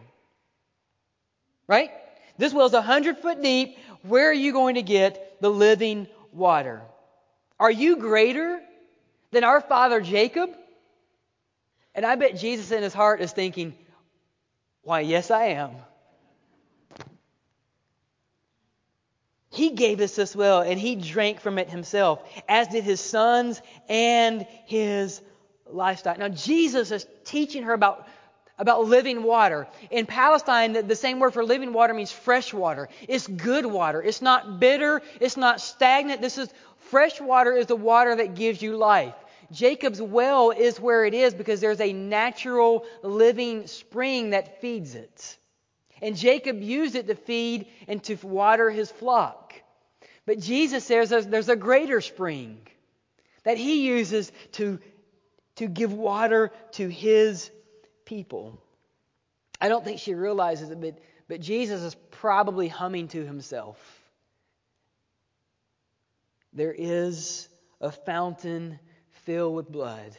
Right? 1.69 1.91
This 2.39 2.55
well 2.55 2.67
is 2.67 2.73
a 2.73 2.77
100 2.77 3.19
foot 3.19 3.43
deep. 3.43 3.77
Where 4.03 4.31
are 4.31 4.33
you 4.33 4.53
going 4.53 4.77
to 4.77 4.83
get 4.83 5.37
the 5.43 5.51
living 5.51 6.09
water? 6.33 6.83
Are 7.59 7.71
you 7.71 7.97
greater 7.97 8.61
than 9.31 9.45
our 9.45 9.61
father 9.61 10.01
Jacob? 10.01 10.51
And 11.95 12.07
I 12.07 12.17
bet 12.17 12.37
Jesus 12.37 12.71
in 12.71 12.83
his 12.83 12.95
heart 12.95 13.21
is 13.21 13.33
thinking, 13.33 13.75
Why, 14.83 15.01
yes, 15.01 15.31
I 15.31 15.45
am. 15.47 15.71
He 19.51 19.71
gave 19.71 20.01
us 20.01 20.17
this 20.17 20.35
well 20.35 20.63
and 20.63 20.81
he 20.81 20.97
drank 20.97 21.41
from 21.41 21.59
it 21.59 21.69
himself, 21.69 22.23
as 22.49 22.69
did 22.69 22.85
his 22.85 23.01
sons 23.01 23.61
and 23.87 24.47
his 24.65 25.21
livestock. 25.67 26.19
Now, 26.19 26.29
Jesus 26.29 26.91
is 26.91 27.07
teaching 27.25 27.65
her 27.65 27.75
about, 27.75 28.09
about 28.63 28.87
living 28.87 29.25
water. 29.25 29.67
In 29.91 30.07
Palestine, 30.07 30.73
the, 30.73 30.83
the 30.83 30.95
same 30.95 31.19
word 31.19 31.35
for 31.35 31.45
living 31.45 31.73
water 31.73 31.93
means 31.93 32.13
fresh 32.13 32.55
water. 32.55 32.89
It's 33.09 33.27
good 33.27 33.67
water. 33.67 34.01
It's 34.01 34.23
not 34.23 34.61
bitter. 34.61 35.03
It's 35.21 35.37
not 35.37 35.61
stagnant. 35.61 36.23
This 36.23 36.39
is 36.39 36.49
fresh 36.79 37.21
water 37.21 37.57
is 37.57 37.67
the 37.67 37.75
water 37.75 38.15
that 38.15 38.37
gives 38.37 38.63
you 38.63 38.77
life. 38.77 39.17
Jacob's 39.51 40.01
well 40.01 40.53
is 40.53 40.79
where 40.79 41.05
it 41.05 41.13
is 41.13 41.35
because 41.35 41.61
there's 41.61 41.81
a 41.81 41.93
natural 41.93 42.87
living 43.03 43.67
spring 43.67 44.31
that 44.31 44.61
feeds 44.61 44.95
it. 44.95 45.39
And 46.01 46.17
Jacob 46.17 46.63
used 46.63 46.95
it 46.95 47.09
to 47.09 47.17
feed 47.17 47.67
and 47.89 48.01
to 48.05 48.15
water 48.23 48.71
his 48.71 48.93
flock. 48.93 49.55
But 50.25 50.39
Jesus 50.39 50.85
says 50.85 51.11
there's 51.27 51.49
a 51.49 51.57
greater 51.57 52.01
spring 52.01 52.61
that 53.43 53.59
he 53.59 53.89
uses 53.89 54.31
to, 54.53 54.79
to 55.57 55.67
give 55.67 55.93
water 55.93 56.53
to 56.75 56.87
his 56.87 57.51
people. 58.13 58.61
I 59.59 59.71
don't 59.71 59.83
think 59.83 59.99
she 59.99 60.13
realizes 60.13 60.69
it, 60.69 60.79
but, 60.79 60.99
but 61.29 61.41
Jesus 61.41 61.81
is 61.81 61.97
probably 62.11 62.69
humming 62.69 63.09
to 63.09 63.25
himself. 63.25 63.79
There 66.53 66.75
is 66.77 67.49
a 67.81 67.91
fountain 67.91 68.79
filled 69.25 69.55
with 69.55 69.73
blood 69.73 70.15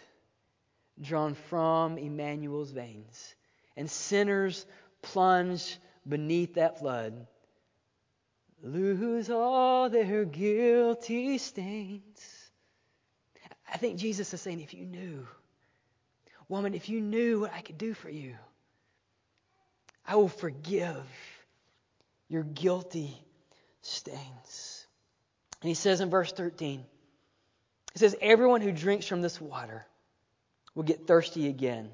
drawn 0.99 1.35
from 1.35 1.99
Emmanuel's 1.99 2.71
veins, 2.71 3.35
and 3.77 3.89
sinners 3.89 4.65
plunge 5.03 5.77
beneath 6.07 6.55
that 6.55 6.79
flood, 6.79 7.27
lose 8.63 9.29
all 9.29 9.89
their 9.89 10.25
guilty 10.25 11.37
stains. 11.37 12.49
I 13.71 13.77
think 13.77 13.99
Jesus 13.99 14.33
is 14.33 14.41
saying, 14.41 14.61
if 14.61 14.73
you 14.73 14.85
knew, 14.85 15.27
woman, 16.49 16.73
if 16.73 16.89
you 16.89 17.01
knew 17.01 17.41
what 17.41 17.53
I 17.53 17.61
could 17.61 17.77
do 17.77 17.93
for 17.93 18.09
you, 18.09 18.35
I 20.05 20.15
will 20.15 20.29
forgive 20.29 21.03
your 22.27 22.43
guilty 22.43 23.17
stains. 23.81 24.85
And 25.61 25.69
he 25.69 25.75
says 25.75 26.01
in 26.01 26.09
verse 26.09 26.31
13, 26.31 26.83
he 27.93 27.99
says, 27.99 28.15
Everyone 28.21 28.61
who 28.61 28.71
drinks 28.71 29.05
from 29.05 29.21
this 29.21 29.39
water 29.39 29.85
will 30.75 30.83
get 30.83 31.07
thirsty 31.07 31.47
again. 31.47 31.89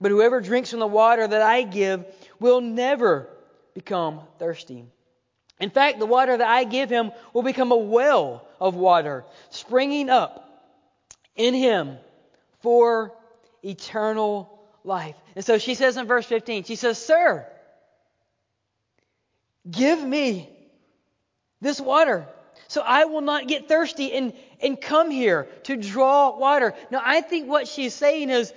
But 0.00 0.10
whoever 0.10 0.40
drinks 0.40 0.70
from 0.70 0.80
the 0.80 0.86
water 0.86 1.26
that 1.26 1.42
I 1.42 1.62
give 1.62 2.04
will 2.38 2.60
never 2.60 3.28
become 3.74 4.20
thirsty. 4.38 4.84
In 5.60 5.70
fact, 5.70 5.98
the 5.98 6.06
water 6.06 6.36
that 6.36 6.46
I 6.46 6.64
give 6.64 6.88
him 6.88 7.10
will 7.32 7.42
become 7.42 7.72
a 7.72 7.76
well 7.76 8.46
of 8.60 8.76
water 8.76 9.24
springing 9.50 10.08
up 10.08 10.44
in 11.34 11.52
him 11.52 11.98
for 12.60 13.12
eternal 13.62 14.58
life. 14.84 15.16
And 15.36 15.44
so 15.44 15.58
she 15.58 15.74
says 15.74 15.96
in 15.96 16.06
verse 16.06 16.26
15, 16.26 16.64
she 16.64 16.76
says, 16.76 16.98
Sir, 16.98 17.46
give 19.70 20.02
me 20.02 20.48
this 21.60 21.80
water 21.80 22.26
so 22.68 22.82
I 22.82 23.06
will 23.06 23.22
not 23.22 23.48
get 23.48 23.66
thirsty 23.66 24.12
and, 24.12 24.32
and 24.60 24.80
come 24.80 25.10
here 25.10 25.48
to 25.64 25.76
draw 25.76 26.36
water. 26.36 26.74
Now, 26.90 27.00
I 27.04 27.22
think 27.22 27.48
what 27.48 27.66
she's 27.66 27.94
saying 27.94 28.30
is, 28.30 28.52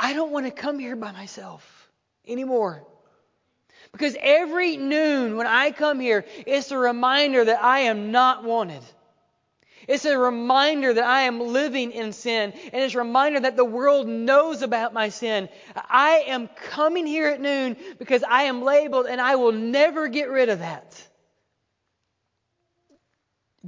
I 0.00 0.14
don't 0.14 0.32
want 0.32 0.46
to 0.46 0.52
come 0.52 0.78
here 0.78 0.96
by 0.96 1.12
myself 1.12 1.90
anymore. 2.26 2.82
Because 3.92 4.16
every 4.18 4.78
noon 4.78 5.36
when 5.36 5.46
I 5.46 5.70
come 5.72 6.00
here, 6.00 6.24
it's 6.46 6.70
a 6.70 6.78
reminder 6.78 7.44
that 7.44 7.62
I 7.62 7.80
am 7.80 8.10
not 8.10 8.44
wanted. 8.44 8.82
It's 9.88 10.04
a 10.04 10.16
reminder 10.16 10.94
that 10.94 11.04
I 11.04 11.22
am 11.22 11.40
living 11.40 11.92
in 11.92 12.12
sin, 12.12 12.52
and 12.72 12.82
it's 12.82 12.94
a 12.94 12.98
reminder 12.98 13.40
that 13.40 13.56
the 13.56 13.64
world 13.64 14.06
knows 14.06 14.62
about 14.62 14.92
my 14.92 15.08
sin. 15.08 15.48
I 15.74 16.24
am 16.28 16.48
coming 16.48 17.06
here 17.06 17.28
at 17.28 17.40
noon 17.40 17.76
because 17.98 18.22
I 18.22 18.44
am 18.44 18.62
labeled, 18.62 19.06
and 19.06 19.20
I 19.20 19.36
will 19.36 19.52
never 19.52 20.08
get 20.08 20.28
rid 20.28 20.48
of 20.48 20.60
that. 20.60 21.08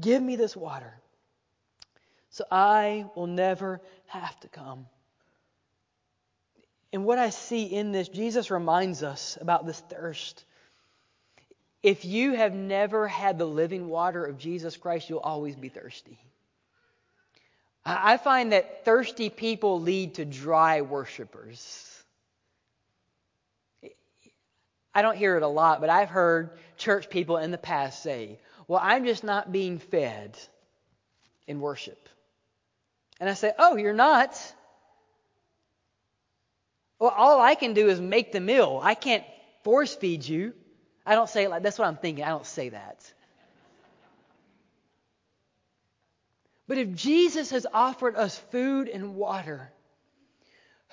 Give 0.01 0.23
me 0.23 0.37
this 0.37 0.57
water 0.57 0.95
so 2.35 2.45
I 2.51 3.07
will 3.15 3.29
never 3.29 3.81
have 4.07 4.41
to 4.41 4.49
come. 4.49 4.87
And 6.93 7.05
what 7.05 7.17
I 7.17 7.31
see 7.31 7.63
in 7.67 7.93
this, 7.93 8.09
Jesus 8.09 8.51
reminds 8.51 9.05
us 9.05 9.39
about 9.41 9.67
this 9.67 9.79
thirst. 9.79 10.45
If 11.85 12.07
you 12.07 12.33
have 12.33 12.55
never 12.55 13.07
had 13.07 13.37
the 13.37 13.45
living 13.45 13.89
water 13.89 14.25
of 14.25 14.39
Jesus 14.39 14.75
Christ, 14.75 15.11
you'll 15.11 15.19
always 15.19 15.55
be 15.55 15.69
thirsty. 15.69 16.19
I 17.85 18.17
find 18.17 18.53
that 18.53 18.87
thirsty 18.87 19.29
people 19.29 19.83
lead 19.83 20.15
to 20.15 20.25
dry 20.25 20.81
worshipers. 20.81 22.03
I 24.95 25.03
don't 25.03 25.19
hear 25.19 25.37
it 25.37 25.43
a 25.43 25.47
lot, 25.47 25.83
but 25.83 25.91
I've 25.91 26.09
heard 26.09 26.53
church 26.79 27.11
people 27.11 27.37
in 27.37 27.51
the 27.51 27.59
past 27.59 28.03
say, 28.03 28.39
Well, 28.67 28.81
I'm 28.83 29.05
just 29.05 29.23
not 29.23 29.53
being 29.53 29.79
fed 29.79 30.39
in 31.47 31.61
worship. 31.61 32.09
And 33.21 33.29
I 33.29 33.35
say, 33.35 33.53
Oh, 33.59 33.77
you're 33.77 33.93
not? 33.93 34.35
Well, 36.99 37.13
all 37.15 37.43
I 37.43 37.57
can 37.57 37.75
do 37.75 37.91
is 37.91 38.01
make 38.01 38.33
the 38.33 38.41
meal. 38.41 38.81
I 38.83 38.95
can't 38.95 39.25
force 39.65 39.95
feed 39.95 40.27
you. 40.27 40.55
I 41.07 41.15
don't 41.15 41.29
say 41.29 41.45
it 41.45 41.51
like 41.51 41.63
that's 41.63 41.79
what 41.79 41.89
I'm 41.89 41.97
thinking. 41.97 42.25
I 42.25 42.31
don't 42.31 42.47
say 42.47 42.71
that. 42.71 43.13
But 46.67 46.79
if 46.79 46.95
Jesus 46.95 47.51
has 47.51 47.67
offered 47.73 48.17
us 48.17 48.39
food 48.51 48.89
and 48.89 49.15
water, 49.17 49.71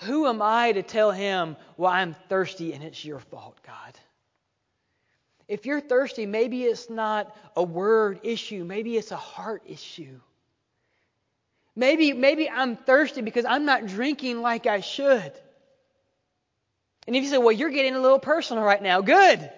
who 0.02 0.28
am 0.28 0.41
I 0.41 0.74
to 0.74 0.84
tell 0.84 1.12
him, 1.12 1.56
well, 1.78 1.91
I'm 1.91 2.15
thirsty 2.28 2.74
and 2.74 2.84
it's 2.84 3.06
your 3.06 3.19
fault, 3.19 3.58
God? 3.65 3.97
If 5.47 5.65
you're 5.65 5.82
thirsty, 5.82 6.26
maybe 6.26 6.63
it's 6.63 6.89
not 6.89 7.36
a 7.56 7.63
word 7.63 8.19
issue, 8.24 8.63
maybe 8.63 8.97
it's 8.97 9.12
a 9.12 9.17
heart 9.17 9.63
issue. 9.65 10.19
Maybe, 11.76 12.12
maybe 12.13 12.50
I'm 12.50 12.76
thirsty 12.76 13.21
because 13.21 13.45
I'm 13.45 13.65
not 13.65 13.86
drinking 13.86 14.41
like 14.41 14.65
I 14.67 14.82
should. 14.82 15.32
And 17.08 17.15
if 17.15 17.24
you 17.24 17.30
say, 17.30 17.38
well, 17.38 17.52
you're 17.52 17.69
getting 17.69 17.95
a 17.95 18.00
little 18.00 18.19
personal 18.19 18.63
right 18.63 18.82
now, 18.82 19.02
good. 19.02 19.50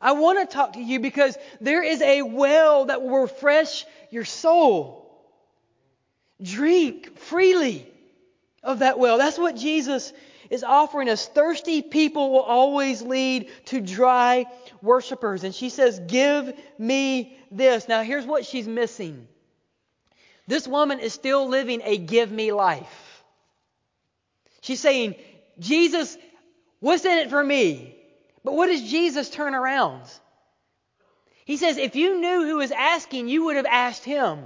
I 0.00 0.12
want 0.12 0.38
to 0.38 0.54
talk 0.54 0.74
to 0.74 0.80
you 0.80 1.00
because 1.00 1.36
there 1.60 1.82
is 1.82 2.02
a 2.02 2.22
well 2.22 2.86
that 2.86 3.02
will 3.02 3.22
refresh 3.22 3.84
your 4.10 4.24
soul. 4.24 5.02
Drink 6.42 7.18
freely 7.18 7.86
of 8.62 8.80
that 8.80 8.98
well. 8.98 9.16
That's 9.16 9.38
what 9.38 9.56
Jesus 9.56 10.12
is 10.50 10.62
offering 10.62 11.08
us. 11.08 11.26
Thirsty 11.26 11.82
people 11.82 12.30
will 12.30 12.42
always 12.42 13.00
lead 13.00 13.48
to 13.66 13.80
dry 13.80 14.46
worshipers. 14.82 15.44
And 15.44 15.54
she 15.54 15.70
says, 15.70 15.98
Give 16.06 16.52
me 16.78 17.36
this. 17.50 17.88
Now, 17.88 18.02
here's 18.02 18.26
what 18.26 18.44
she's 18.44 18.68
missing 18.68 19.26
this 20.46 20.68
woman 20.68 21.00
is 21.00 21.12
still 21.12 21.48
living 21.48 21.80
a 21.84 21.98
give 21.98 22.30
me 22.30 22.52
life. 22.52 23.24
She's 24.60 24.80
saying, 24.80 25.16
Jesus, 25.58 26.16
what's 26.80 27.04
in 27.04 27.18
it 27.18 27.30
for 27.30 27.42
me? 27.42 27.95
But 28.46 28.54
what 28.54 28.68
does 28.68 28.88
Jesus 28.88 29.28
turn 29.28 29.56
around? 29.56 30.04
He 31.44 31.56
says, 31.56 31.78
if 31.78 31.96
you 31.96 32.20
knew 32.20 32.44
who 32.44 32.58
was 32.58 32.70
asking, 32.70 33.28
you 33.28 33.46
would 33.46 33.56
have 33.56 33.66
asked 33.66 34.04
him. 34.04 34.38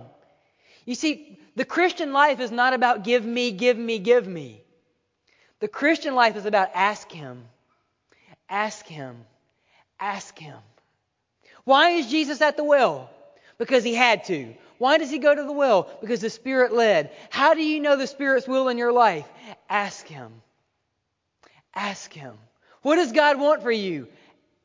You 0.87 0.95
see, 0.95 1.39
the 1.55 1.67
Christian 1.67 2.15
life 2.15 2.41
is 2.41 2.51
not 2.51 2.73
about 2.73 3.05
give 3.05 3.27
me, 3.27 3.51
give 3.51 3.77
me, 3.77 3.99
give 3.99 4.27
me. 4.27 4.63
The 5.59 5.69
Christian 5.69 6.15
life 6.15 6.37
is 6.37 6.47
about 6.47 6.71
ask 6.75 7.13
Him, 7.13 7.45
ask 8.49 8.87
Him, 8.87 9.19
ask 10.01 10.39
Him. 10.39 10.57
Why 11.65 11.91
is 11.91 12.07
Jesus 12.07 12.41
at 12.41 12.57
the 12.57 12.65
well? 12.65 13.11
Because 13.59 13.85
He 13.85 13.95
had 13.95 14.25
to. 14.25 14.55
Why 14.79 14.97
does 14.97 15.11
He 15.11 15.19
go 15.19 15.35
to 15.35 15.43
the 15.43 15.53
well? 15.53 15.91
Because 16.01 16.23
the 16.23 16.31
Spirit 16.31 16.73
led. 16.73 17.11
How 17.29 17.53
do 17.53 17.63
you 17.63 17.81
know 17.81 17.97
the 17.97 18.07
Spirit's 18.07 18.49
will 18.49 18.69
in 18.69 18.79
your 18.79 18.93
life? 18.93 19.29
Ask 19.69 20.07
Him. 20.07 20.33
Ask 21.75 22.11
Him. 22.15 22.39
What 22.83 22.97
does 22.97 23.13
God 23.13 23.39
want 23.39 23.63
for 23.63 23.71
you? 23.71 24.09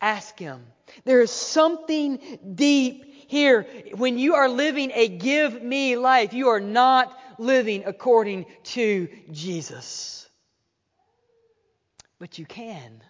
Ask 0.02 0.38
Him. 0.40 0.66
There 1.04 1.22
is 1.22 1.32
something 1.32 2.20
deep 2.56 3.16
here, 3.28 3.66
when 3.96 4.18
you 4.18 4.36
are 4.36 4.48
living 4.48 4.92
a 4.94 5.08
give 5.08 5.62
me 5.62 5.96
life, 5.98 6.34
you 6.34 6.50
are 6.50 6.60
not 6.60 7.18
living 7.38 7.84
according 7.86 8.46
to 8.64 9.08
Jesus. 9.32 10.30
But 12.20 12.38
you 12.38 12.46
can. 12.46 13.02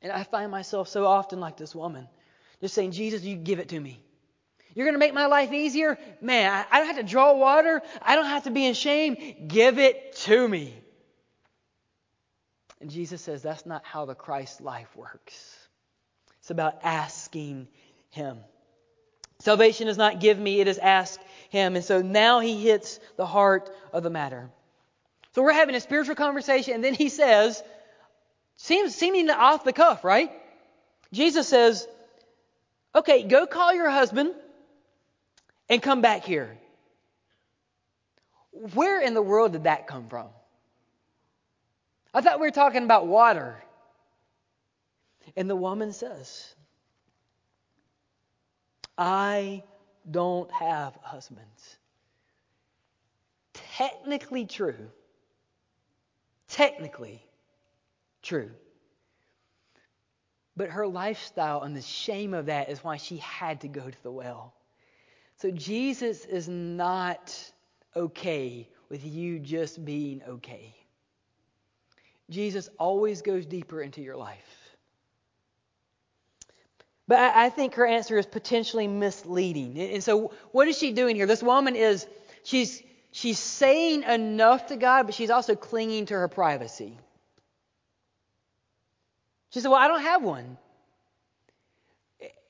And 0.00 0.12
I 0.12 0.24
find 0.24 0.50
myself 0.50 0.88
so 0.88 1.06
often 1.06 1.40
like 1.40 1.56
this 1.56 1.74
woman, 1.74 2.08
just 2.60 2.74
saying, 2.74 2.92
Jesus, 2.92 3.22
you 3.22 3.36
give 3.36 3.58
it 3.58 3.68
to 3.70 3.80
me. 3.80 4.02
You're 4.74 4.86
going 4.86 4.94
to 4.94 4.98
make 4.98 5.12
my 5.12 5.26
life 5.26 5.52
easier? 5.52 5.98
Man, 6.20 6.64
I 6.70 6.78
don't 6.78 6.86
have 6.86 6.96
to 6.96 7.02
draw 7.02 7.34
water. 7.34 7.82
I 8.00 8.16
don't 8.16 8.26
have 8.26 8.44
to 8.44 8.50
be 8.50 8.64
in 8.64 8.74
shame. 8.74 9.46
Give 9.48 9.78
it 9.78 10.16
to 10.16 10.48
me. 10.48 10.81
And 12.82 12.90
Jesus 12.90 13.22
says 13.22 13.40
that's 13.42 13.64
not 13.64 13.84
how 13.84 14.04
the 14.04 14.14
Christ 14.14 14.60
life 14.60 14.94
works. 14.96 15.56
It's 16.40 16.50
about 16.50 16.80
asking 16.82 17.68
Him. 18.10 18.38
Salvation 19.42 19.88
is 19.88 19.96
not 19.96 20.20
give 20.20 20.38
me, 20.38 20.60
it 20.60 20.68
is 20.68 20.78
ask 20.78 21.20
him. 21.50 21.74
And 21.74 21.84
so 21.84 22.00
now 22.00 22.38
he 22.38 22.62
hits 22.62 23.00
the 23.16 23.26
heart 23.26 23.70
of 23.92 24.04
the 24.04 24.10
matter. 24.10 24.48
So 25.34 25.42
we're 25.42 25.52
having 25.52 25.74
a 25.74 25.80
spiritual 25.80 26.14
conversation, 26.14 26.74
and 26.74 26.84
then 26.84 26.94
he 26.94 27.08
says, 27.08 27.60
seems 28.54 28.94
seeming 28.94 29.28
off 29.30 29.64
the 29.64 29.72
cuff, 29.72 30.04
right? 30.04 30.30
Jesus 31.12 31.48
says, 31.48 31.88
Okay, 32.94 33.24
go 33.24 33.46
call 33.46 33.74
your 33.74 33.90
husband 33.90 34.32
and 35.68 35.82
come 35.82 36.02
back 36.02 36.24
here. 36.24 36.56
Where 38.74 39.00
in 39.00 39.14
the 39.14 39.22
world 39.22 39.52
did 39.52 39.64
that 39.64 39.88
come 39.88 40.08
from? 40.08 40.28
I 42.14 42.20
thought 42.20 42.40
we 42.40 42.46
were 42.46 42.52
talking 42.52 42.84
about 42.84 43.06
water. 43.06 43.56
And 45.36 45.48
the 45.48 45.56
woman 45.56 45.92
says, 45.92 46.54
I 48.98 49.62
don't 50.10 50.50
have 50.50 50.94
husbands. 51.02 51.78
Technically 53.54 54.44
true. 54.44 54.90
Technically 56.48 57.22
true. 58.22 58.50
But 60.54 60.70
her 60.70 60.86
lifestyle 60.86 61.62
and 61.62 61.74
the 61.74 61.82
shame 61.82 62.34
of 62.34 62.46
that 62.46 62.68
is 62.68 62.84
why 62.84 62.98
she 62.98 63.16
had 63.18 63.62
to 63.62 63.68
go 63.68 63.88
to 63.88 64.02
the 64.02 64.10
well. 64.10 64.54
So 65.36 65.50
Jesus 65.50 66.26
is 66.26 66.48
not 66.48 67.34
okay 67.96 68.68
with 68.90 69.04
you 69.04 69.38
just 69.38 69.82
being 69.82 70.20
okay. 70.28 70.74
Jesus 72.32 72.68
always 72.78 73.22
goes 73.22 73.46
deeper 73.46 73.80
into 73.80 74.00
your 74.00 74.16
life. 74.16 74.38
But 77.08 77.18
I, 77.18 77.46
I 77.46 77.48
think 77.50 77.74
her 77.74 77.86
answer 77.86 78.18
is 78.18 78.26
potentially 78.26 78.88
misleading. 78.88 79.78
And 79.78 80.02
so, 80.02 80.32
what 80.50 80.68
is 80.68 80.78
she 80.78 80.92
doing 80.92 81.16
here? 81.16 81.26
This 81.26 81.42
woman 81.42 81.76
is, 81.76 82.06
she's, 82.44 82.82
she's 83.10 83.38
saying 83.38 84.04
enough 84.04 84.68
to 84.68 84.76
God, 84.76 85.04
but 85.06 85.14
she's 85.14 85.30
also 85.30 85.54
clinging 85.54 86.06
to 86.06 86.14
her 86.14 86.28
privacy. 86.28 86.98
She 89.50 89.60
said, 89.60 89.68
Well, 89.68 89.80
I 89.80 89.88
don't 89.88 90.02
have 90.02 90.22
one. 90.22 90.56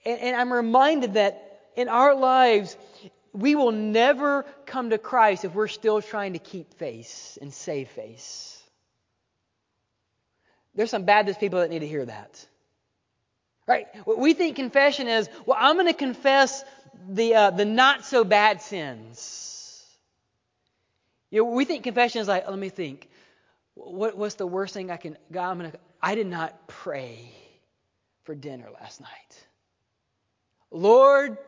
And, 0.04 0.20
and 0.20 0.36
I'm 0.36 0.52
reminded 0.52 1.14
that 1.14 1.60
in 1.76 1.88
our 1.88 2.14
lives, 2.14 2.76
we 3.32 3.54
will 3.54 3.72
never 3.72 4.44
come 4.66 4.90
to 4.90 4.98
Christ 4.98 5.44
if 5.44 5.54
we're 5.54 5.68
still 5.68 6.02
trying 6.02 6.34
to 6.34 6.38
keep 6.38 6.74
face 6.74 7.38
and 7.40 7.52
save 7.52 7.88
face. 7.88 8.51
There's 10.74 10.90
some 10.90 11.04
Baptist 11.04 11.40
people 11.40 11.61
that 11.61 11.70
need 11.70 11.80
to 11.80 11.88
hear 11.88 12.04
that. 12.04 12.46
Right? 13.66 13.87
We 14.06 14.35
think 14.35 14.56
confession 14.56 15.06
is, 15.06 15.28
well, 15.46 15.56
I'm 15.61 15.76
going 15.76 15.87
to 15.87 15.92
confess 15.92 16.64
the, 17.08 17.35
uh, 17.35 17.50
the 17.50 17.64
not 17.64 18.04
so 18.04 18.24
bad 18.24 18.61
sins. 18.62 19.85
You 21.30 21.42
know, 21.42 21.50
we 21.50 21.64
think 21.64 21.85
confession 21.85 22.20
is 22.20 22.28
like, 22.28 22.48
let 22.48 22.58
me 22.58 22.68
think. 22.68 23.08
What, 23.74 24.16
what's 24.16 24.35
the 24.35 24.46
worst 24.46 24.74
thing 24.74 24.90
I 24.90 24.96
can, 24.96 25.16
God, 25.30 25.50
I'm 25.50 25.58
going 25.58 25.70
to, 25.70 25.78
I 26.02 26.14
did 26.14 26.26
not 26.26 26.66
pray 26.66 27.30
for 28.24 28.35
dinner 28.35 28.66
last 28.80 29.00
night. 29.00 29.46
Lord, 30.70 31.38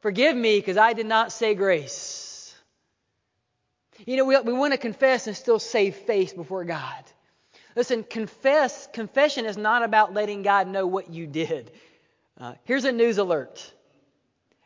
forgive 0.00 0.36
me 0.36 0.58
because 0.58 0.76
I 0.76 0.92
did 0.92 1.06
not 1.06 1.32
say 1.32 1.54
grace. 1.54 2.54
You 4.06 4.16
know, 4.16 4.24
we, 4.24 4.38
we 4.40 4.52
want 4.52 4.72
to 4.72 4.78
confess 4.78 5.26
and 5.26 5.36
still 5.36 5.58
save 5.58 5.96
face 5.96 6.32
before 6.32 6.64
God. 6.64 7.04
Listen, 7.76 8.04
confess, 8.04 8.88
confession 8.92 9.46
is 9.46 9.56
not 9.56 9.82
about 9.82 10.14
letting 10.14 10.42
God 10.42 10.68
know 10.68 10.86
what 10.86 11.10
you 11.10 11.26
did. 11.26 11.70
Uh, 12.38 12.54
here's 12.64 12.84
a 12.84 12.92
news 12.92 13.18
alert. 13.18 13.72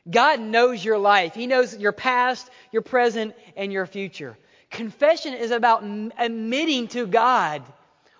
God 0.08 0.40
knows 0.40 0.84
your 0.84 0.98
life. 0.98 1.34
He 1.34 1.46
knows 1.46 1.76
your 1.76 1.92
past, 1.92 2.48
your 2.72 2.82
present, 2.82 3.34
and 3.56 3.72
your 3.72 3.86
future. 3.86 4.36
Confession 4.70 5.34
is 5.34 5.50
about 5.50 5.82
admitting 6.18 6.88
to 6.88 7.06
God 7.06 7.62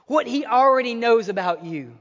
what 0.07 0.27
He 0.27 0.45
already 0.47 0.95
knows 0.95 1.29
about 1.29 1.65
you. 1.65 1.93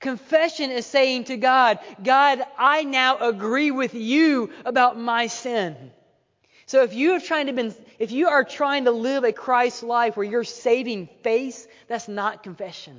Confession 0.00 0.70
is 0.70 0.84
saying 0.84 1.24
to 1.24 1.36
God, 1.36 1.78
God, 2.02 2.42
I 2.58 2.82
now 2.82 3.18
agree 3.18 3.70
with 3.70 3.94
you 3.94 4.50
about 4.64 4.98
my 4.98 5.28
sin. 5.28 5.76
So 6.72 6.84
if 6.84 6.94
you 6.94 7.12
are 7.12 7.20
trying 7.20 7.48
to 7.48 7.52
been, 7.52 7.74
if 7.98 8.12
you 8.12 8.28
are 8.28 8.44
trying 8.44 8.86
to 8.86 8.92
live 8.92 9.24
a 9.24 9.32
Christ 9.34 9.82
life 9.82 10.16
where 10.16 10.24
you're 10.24 10.42
saving 10.42 11.06
face, 11.22 11.68
that's 11.86 12.08
not 12.08 12.42
confession. 12.42 12.98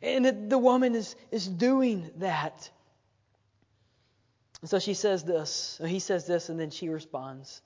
And 0.00 0.24
the, 0.24 0.30
the 0.30 0.56
woman 0.56 0.94
is, 0.94 1.16
is 1.32 1.48
doing 1.48 2.08
that. 2.18 2.70
And 4.60 4.70
so 4.70 4.78
she 4.78 4.94
says 4.94 5.24
this, 5.24 5.80
he 5.84 5.98
says 5.98 6.24
this, 6.24 6.48
and 6.48 6.60
then 6.60 6.70
she 6.70 6.90
responds. 6.90 7.60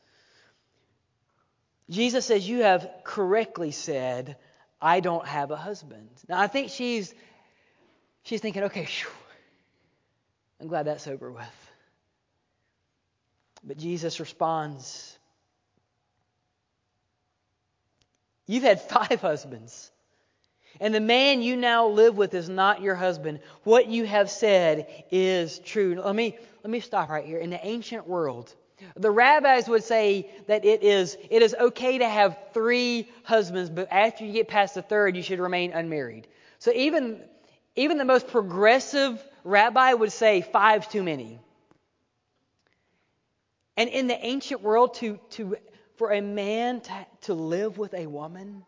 Jesus 1.91 2.25
says, 2.25 2.49
You 2.49 2.63
have 2.63 2.89
correctly 3.05 3.73
said, 3.73 4.39
I 4.81 5.01
don't 5.01 5.27
have 5.27 5.51
a 5.51 5.57
husband. 5.57 6.09
Now, 6.31 6.41
I 6.41 6.47
think 6.47 6.71
she's, 6.71 7.15
she's 8.23 8.41
thinking, 8.41 8.63
okay, 8.63 8.87
whew, 8.87 9.11
I'm 10.63 10.69
glad 10.69 10.87
that's 10.87 11.07
over 11.07 11.31
with. 11.31 11.66
But 13.65 13.79
Jesus 13.79 14.21
responds, 14.21 15.19
You've 18.47 18.63
had 18.63 18.81
five 18.81 19.21
husbands, 19.21 19.91
and 20.81 20.95
the 20.95 21.01
man 21.01 21.43
you 21.43 21.57
now 21.57 21.89
live 21.89 22.17
with 22.17 22.35
is 22.35 22.49
not 22.49 22.81
your 22.81 22.95
husband. 22.95 23.41
What 23.65 23.89
you 23.89 24.05
have 24.05 24.31
said 24.31 25.05
is 25.11 25.59
true. 25.61 26.01
Let 26.05 26.15
me, 26.15 26.39
let 26.63 26.71
me 26.71 26.81
stop 26.81 27.09
right 27.09 27.25
here. 27.25 27.39
In 27.39 27.51
the 27.51 27.67
ancient 27.67 28.07
world, 28.07 28.55
the 28.95 29.11
rabbis 29.11 29.69
would 29.69 29.85
say 29.85 30.31
that 30.49 30.65
it 30.65 30.83
is, 30.83 31.17
it 31.31 31.43
is 31.43 31.55
okay 31.59 31.99
to 31.99 32.09
have 32.09 32.39
three 32.53 33.09
husbands, 33.23 33.71
but 33.71 33.89
after 33.91 34.25
you 34.25 34.33
get 34.33 34.49
past 34.49 34.75
the 34.75 34.83
third, 34.83 35.17
you 35.17 35.23
should 35.23 35.41
remain 35.41 35.73
unmarried. 35.73 36.29
So 36.59 36.73
even, 36.73 37.23
even 37.75 37.97
the 37.97 38.05
most 38.05 38.29
progressive 38.29 39.23
rabbi 39.45 39.95
would 39.95 40.13
say 40.13 40.43
five's 40.43 40.87
too 40.87 41.03
many. 41.03 41.41
And 43.77 43.91
in 43.91 44.07
the 44.07 44.25
ancient 44.25 44.63
world, 44.63 44.95
to, 44.95 45.19
to, 45.31 45.57
for 45.97 46.13
a 46.13 46.21
man 46.21 46.81
to, 46.81 47.07
to 47.23 47.35
live 47.35 47.79
with 47.79 47.95
a 47.95 48.07
woman 48.07 48.65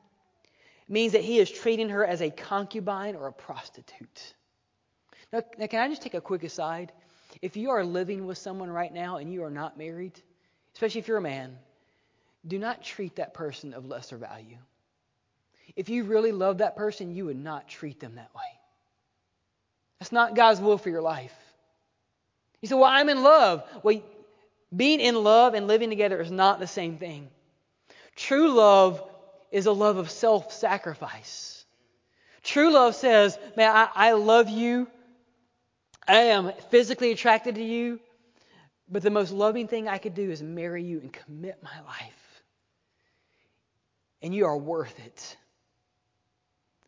means 0.89 1.13
that 1.13 1.23
he 1.23 1.39
is 1.39 1.51
treating 1.51 1.89
her 1.91 2.05
as 2.05 2.21
a 2.21 2.31
concubine 2.31 3.15
or 3.15 3.27
a 3.27 3.33
prostitute. 3.33 4.35
Now, 5.33 5.43
now, 5.59 5.67
can 5.67 5.81
I 5.81 5.89
just 5.89 6.03
take 6.03 6.15
a 6.15 6.21
quick 6.21 6.43
aside? 6.45 6.93
If 7.43 7.57
you 7.57 7.71
are 7.71 7.85
living 7.85 8.27
with 8.27 8.39
someone 8.39 8.71
right 8.71 8.93
now 8.93 9.19
and 9.19 9.33
you 9.33 9.45
are 9.45 9.51
not 9.51 9.77
married, 9.77 10.19
especially 10.75 11.01
if 11.01 11.09
you're 11.09 11.19
a 11.19 11.23
man, 11.23 11.59
do 12.47 12.59
not 12.59 12.83
treat 12.83 13.17
that 13.17 13.35
person 13.35 13.75
of 13.75 13.85
lesser 13.87 14.17
value. 14.17 14.57
If 15.77 15.91
you 15.91 16.05
really 16.05 16.33
love 16.33 16.59
that 16.59 16.77
person, 16.77 17.15
you 17.15 17.27
would 17.27 17.37
not 17.37 17.69
treat 17.69 18.01
them 18.01 18.15
that 18.15 18.35
way. 18.35 18.41
That's 20.01 20.13
not 20.13 20.35
God's 20.35 20.61
will 20.61 20.79
for 20.79 20.89
your 20.89 21.03
life. 21.03 21.35
You 22.63 22.69
say, 22.69 22.75
Well, 22.75 22.85
I'm 22.85 23.09
in 23.09 23.23
love. 23.23 23.65
Well, 23.83 24.01
being 24.75 25.01
in 25.01 25.23
love 25.23 25.55
and 25.55 25.67
living 25.67 25.91
together 25.91 26.21
is 26.21 26.31
not 26.31 26.61
the 26.61 26.67
same 26.67 26.99
thing. 26.99 27.29
True 28.17 28.53
love 28.53 29.03
is 29.51 29.67
a 29.67 29.73
love 29.73 29.97
of 29.97 30.11
self 30.11 30.53
sacrifice. 30.53 31.65
True 32.43 32.73
love 32.73 32.95
says, 32.95 33.39
Man, 33.57 33.75
I, 33.75 33.89
I 33.95 34.13
love 34.13 34.49
you. 34.49 34.89
I 36.07 36.17
am 36.17 36.53
physically 36.71 37.13
attracted 37.13 37.57
to 37.57 37.65
you. 37.65 38.01
But 38.91 39.03
the 39.03 39.11
most 39.11 39.33
loving 39.33 39.69
thing 39.69 39.87
I 39.87 39.99
could 39.99 40.15
do 40.15 40.31
is 40.31 40.43
marry 40.43 40.83
you 40.83 41.01
and 41.01 41.13
commit 41.13 41.63
my 41.63 41.81
life. 41.87 42.43
And 44.23 44.35
you 44.35 44.47
are 44.47 44.57
worth 44.57 44.99
it. 45.01 45.37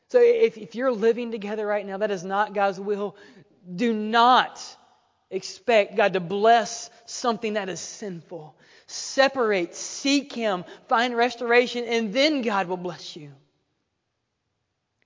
So 0.08 0.18
if, 0.20 0.58
if 0.58 0.74
you're 0.74 0.92
living 0.92 1.30
together 1.30 1.66
right 1.66 1.86
now, 1.86 1.98
that 1.98 2.10
is 2.10 2.24
not 2.24 2.54
God's 2.54 2.80
will. 2.80 3.16
Do 3.76 3.92
not 3.92 4.60
expect 5.30 5.96
God 5.96 6.14
to 6.14 6.20
bless 6.20 6.90
something 7.06 7.54
that 7.54 7.68
is 7.68 7.80
sinful. 7.80 8.54
Separate, 8.86 9.74
seek 9.74 10.32
Him, 10.32 10.64
find 10.88 11.16
restoration, 11.16 11.84
and 11.84 12.12
then 12.12 12.42
God 12.42 12.66
will 12.66 12.76
bless 12.76 13.14
you. 13.16 13.32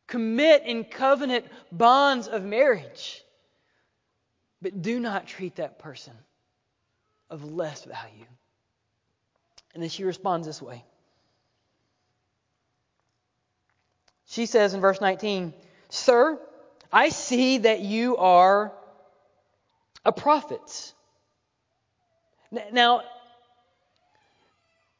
Commit 0.06 0.64
in 0.64 0.84
covenant 0.84 1.46
bonds 1.70 2.28
of 2.28 2.42
marriage. 2.42 3.22
But 4.62 4.80
do 4.80 4.98
not 4.98 5.26
treat 5.26 5.56
that 5.56 5.78
person 5.78 6.14
of 7.28 7.44
less 7.44 7.84
value. 7.84 8.26
And 9.74 9.82
then 9.82 9.90
she 9.90 10.04
responds 10.04 10.46
this 10.46 10.62
way. 10.62 10.84
She 14.26 14.46
says 14.46 14.72
in 14.72 14.80
verse 14.80 15.00
19, 15.00 15.52
Sir, 15.90 16.40
I 16.92 17.10
see 17.10 17.58
that 17.58 17.80
you 17.80 18.16
are 18.16 18.72
a 20.04 20.12
prophet. 20.12 20.92
Now, 22.72 23.02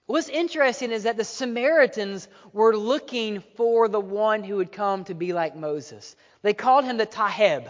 what's 0.06 0.28
interesting 0.28 0.90
is 0.90 1.04
that 1.04 1.16
the 1.16 1.24
Samaritans 1.24 2.28
were 2.52 2.76
looking 2.76 3.40
for 3.56 3.88
the 3.88 4.00
one 4.00 4.42
who 4.42 4.56
would 4.56 4.72
come 4.72 5.04
to 5.04 5.14
be 5.14 5.32
like 5.32 5.56
Moses. 5.56 6.16
They 6.42 6.54
called 6.54 6.84
him 6.84 6.96
the 6.96 7.06
Taheb. 7.06 7.68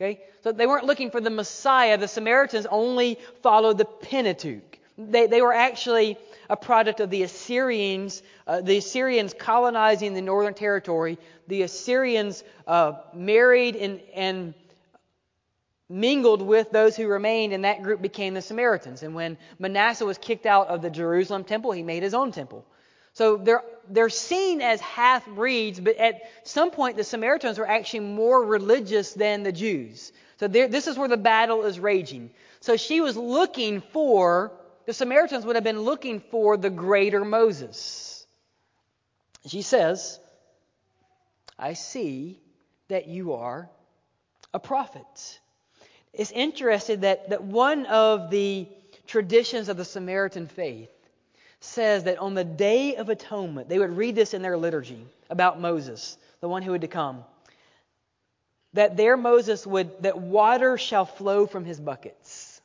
Okay? 0.00 0.20
So 0.42 0.52
they 0.52 0.66
weren't 0.66 0.86
looking 0.86 1.10
for 1.10 1.20
the 1.20 1.30
Messiah. 1.30 1.98
The 1.98 2.08
Samaritans 2.08 2.66
only 2.66 3.18
followed 3.42 3.78
the 3.78 3.84
Pentateuch. 3.84 4.78
They, 4.98 5.26
they 5.26 5.40
were 5.40 5.52
actually 5.52 6.18
a 6.50 6.56
product 6.56 7.00
of 7.00 7.10
the 7.10 7.22
Assyrians, 7.22 8.22
uh, 8.46 8.60
the 8.60 8.78
Assyrians 8.78 9.34
colonizing 9.38 10.14
the 10.14 10.20
northern 10.20 10.54
territory. 10.54 11.18
The 11.48 11.62
Assyrians 11.62 12.44
uh, 12.66 12.94
married 13.14 13.76
and, 13.76 14.00
and 14.14 14.54
mingled 15.92 16.40
with 16.40 16.70
those 16.70 16.96
who 16.96 17.06
remained, 17.06 17.52
and 17.52 17.64
that 17.64 17.82
group 17.82 18.00
became 18.00 18.34
the 18.34 18.42
Samaritans. 18.42 19.02
And 19.02 19.14
when 19.14 19.36
Manasseh 19.58 20.06
was 20.06 20.16
kicked 20.16 20.46
out 20.46 20.68
of 20.68 20.80
the 20.80 20.90
Jerusalem 20.90 21.44
temple, 21.44 21.72
he 21.72 21.82
made 21.82 22.02
his 22.02 22.14
own 22.14 22.32
temple. 22.32 22.64
So 23.12 23.36
they're, 23.36 23.62
they're 23.90 24.08
seen 24.08 24.62
as 24.62 24.80
half 24.80 25.26
breeds, 25.26 25.78
but 25.78 25.96
at 25.96 26.22
some 26.44 26.70
point 26.70 26.96
the 26.96 27.04
Samaritans 27.04 27.58
were 27.58 27.68
actually 27.68 28.00
more 28.00 28.42
religious 28.42 29.12
than 29.12 29.42
the 29.42 29.52
Jews. 29.52 30.12
So 30.38 30.48
this 30.48 30.86
is 30.86 30.96
where 30.96 31.08
the 31.08 31.18
battle 31.18 31.64
is 31.64 31.78
raging. 31.78 32.30
So 32.60 32.76
she 32.76 33.00
was 33.00 33.16
looking 33.16 33.82
for, 33.92 34.52
the 34.86 34.94
Samaritans 34.94 35.44
would 35.44 35.56
have 35.56 35.64
been 35.64 35.82
looking 35.82 36.20
for 36.20 36.56
the 36.56 36.70
greater 36.70 37.22
Moses. 37.22 38.26
She 39.46 39.60
says, 39.60 40.18
I 41.58 41.74
see 41.74 42.40
that 42.88 43.08
you 43.08 43.34
are 43.34 43.68
a 44.54 44.58
prophet. 44.58 45.40
It's 46.12 46.30
interesting 46.30 47.00
that, 47.00 47.30
that 47.30 47.42
one 47.42 47.86
of 47.86 48.30
the 48.30 48.68
traditions 49.06 49.68
of 49.68 49.76
the 49.76 49.84
Samaritan 49.84 50.46
faith 50.46 50.90
says 51.60 52.04
that 52.04 52.18
on 52.18 52.34
the 52.34 52.44
Day 52.44 52.96
of 52.96 53.08
Atonement, 53.08 53.68
they 53.68 53.78
would 53.78 53.96
read 53.96 54.14
this 54.14 54.34
in 54.34 54.42
their 54.42 54.56
liturgy 54.56 55.06
about 55.30 55.60
Moses, 55.60 56.18
the 56.40 56.48
one 56.48 56.62
who 56.62 56.72
had 56.72 56.80
to 56.82 56.88
come, 56.88 57.24
that 58.74 58.96
their 58.96 59.16
Moses 59.16 59.66
would, 59.66 60.02
that 60.02 60.18
water 60.18 60.76
shall 60.76 61.04
flow 61.04 61.46
from 61.46 61.64
his 61.64 61.78
buckets. 61.78 62.60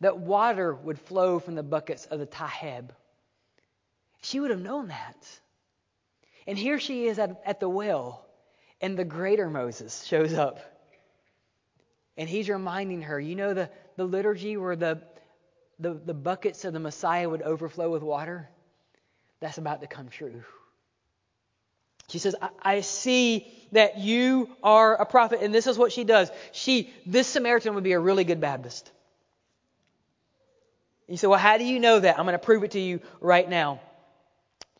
That 0.00 0.18
water 0.18 0.74
would 0.74 0.98
flow 0.98 1.38
from 1.38 1.54
the 1.54 1.62
buckets 1.62 2.06
of 2.06 2.18
the 2.18 2.26
Taheb. 2.26 2.92
She 4.22 4.40
would 4.40 4.50
have 4.50 4.60
known 4.60 4.88
that. 4.88 5.40
And 6.46 6.56
here 6.56 6.80
she 6.80 7.06
is 7.06 7.18
at, 7.18 7.40
at 7.44 7.60
the 7.60 7.68
well, 7.68 8.24
and 8.80 8.98
the 8.98 9.04
greater 9.04 9.50
Moses 9.50 10.04
shows 10.04 10.32
up. 10.32 10.58
And 12.16 12.28
he's 12.28 12.48
reminding 12.48 13.02
her, 13.02 13.18
you 13.18 13.36
know 13.36 13.54
the, 13.54 13.70
the 13.96 14.04
liturgy 14.04 14.56
where 14.56 14.76
the, 14.76 15.02
the, 15.78 15.94
the 15.94 16.14
buckets 16.14 16.64
of 16.64 16.72
the 16.72 16.80
Messiah 16.80 17.28
would 17.28 17.42
overflow 17.42 17.90
with 17.90 18.02
water? 18.02 18.48
That's 19.40 19.58
about 19.58 19.80
to 19.80 19.86
come 19.86 20.08
true. 20.08 20.42
She 22.08 22.18
says, 22.18 22.34
I, 22.40 22.48
I, 22.62 22.80
see 22.80 23.46
that 23.72 23.98
you 23.98 24.50
are 24.62 24.96
a 24.96 25.06
prophet. 25.06 25.40
And 25.42 25.54
this 25.54 25.66
is 25.66 25.78
what 25.78 25.92
she 25.92 26.04
does. 26.04 26.30
She, 26.52 26.92
this 27.06 27.28
Samaritan 27.28 27.74
would 27.74 27.84
be 27.84 27.92
a 27.92 28.00
really 28.00 28.24
good 28.24 28.40
Baptist. 28.40 28.90
You 31.08 31.16
say, 31.16 31.28
well, 31.28 31.38
how 31.38 31.56
do 31.56 31.64
you 31.64 31.80
know 31.80 31.98
that? 31.98 32.18
I'm 32.18 32.24
going 32.24 32.34
to 32.34 32.38
prove 32.38 32.64
it 32.64 32.72
to 32.72 32.80
you 32.80 33.00
right 33.20 33.48
now. 33.48 33.80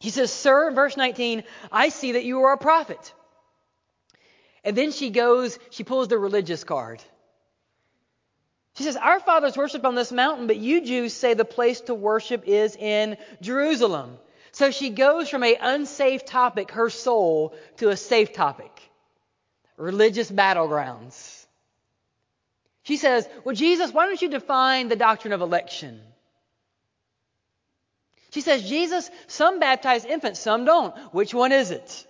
He 0.01 0.11
says, 0.11 0.33
Sir, 0.33 0.71
verse 0.73 0.97
19, 0.97 1.45
I 1.71 1.91
see 1.91 2.13
that 2.13 2.25
you 2.25 2.43
are 2.43 2.53
a 2.53 2.59
prophet. 2.59 3.13
And 4.65 4.77
then 4.77 4.93
she 4.93 5.11
goes, 5.11 5.59
she 5.71 5.85
pulls 5.85 6.09
the 6.09 6.19
religious 6.19 6.65
card. 6.65 7.03
She 8.81 8.85
says, 8.85 8.97
Our 8.97 9.21
fathers 9.21 9.59
worship 9.59 9.85
on 9.85 9.95
this 9.95 10.11
mountain, 10.11 10.47
but 10.47 10.57
you 10.57 10.81
Jews 10.81 11.13
say 11.13 11.35
the 11.35 11.45
place 11.45 11.83
to 11.83 11.95
worship 11.95 12.45
is 12.47 12.77
in 12.77 13.19
Jerusalem. 13.43 14.17
So 14.53 14.71
she 14.71 14.89
goes 14.89 15.29
from 15.29 15.45
a 15.45 15.55
unsafe 15.61 16.25
topic, 16.25 16.71
her 16.71 16.89
soul, 16.89 17.55
to 17.77 17.91
a 17.91 17.97
safe 17.99 18.33
topic 18.33 18.71
religious 19.77 20.31
battlegrounds. 20.31 21.45
She 22.85 22.97
says, 22.97 23.29
Well, 23.45 23.55
Jesus, 23.55 23.93
why 23.93 24.07
don't 24.07 24.23
you 24.23 24.31
define 24.31 24.89
the 24.89 24.97
doctrine 24.97 25.35
of 25.35 25.43
election? 25.43 26.01
She 28.31 28.41
says, 28.41 28.67
Jesus, 28.67 29.11
some 29.27 29.61
baptize 29.61 30.07
infants, 30.07 30.41
some 30.41 30.65
don't. 30.65 30.97
Which 31.13 31.35
one 31.35 31.53
is 31.53 31.71
it? 31.71 32.07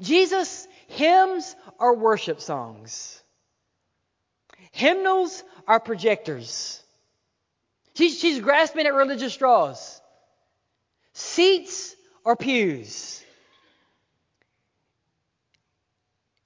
Jesus, 0.00 0.66
hymns 0.88 1.54
are 1.78 1.94
worship 1.94 2.40
songs. 2.40 3.15
Hymnals 4.72 5.42
are 5.66 5.80
projectors. 5.80 6.82
She's, 7.94 8.18
she's 8.18 8.40
grasping 8.40 8.86
at 8.86 8.94
religious 8.94 9.32
straws. 9.32 10.00
Seats 11.14 11.94
are 12.24 12.36
pews. 12.36 13.22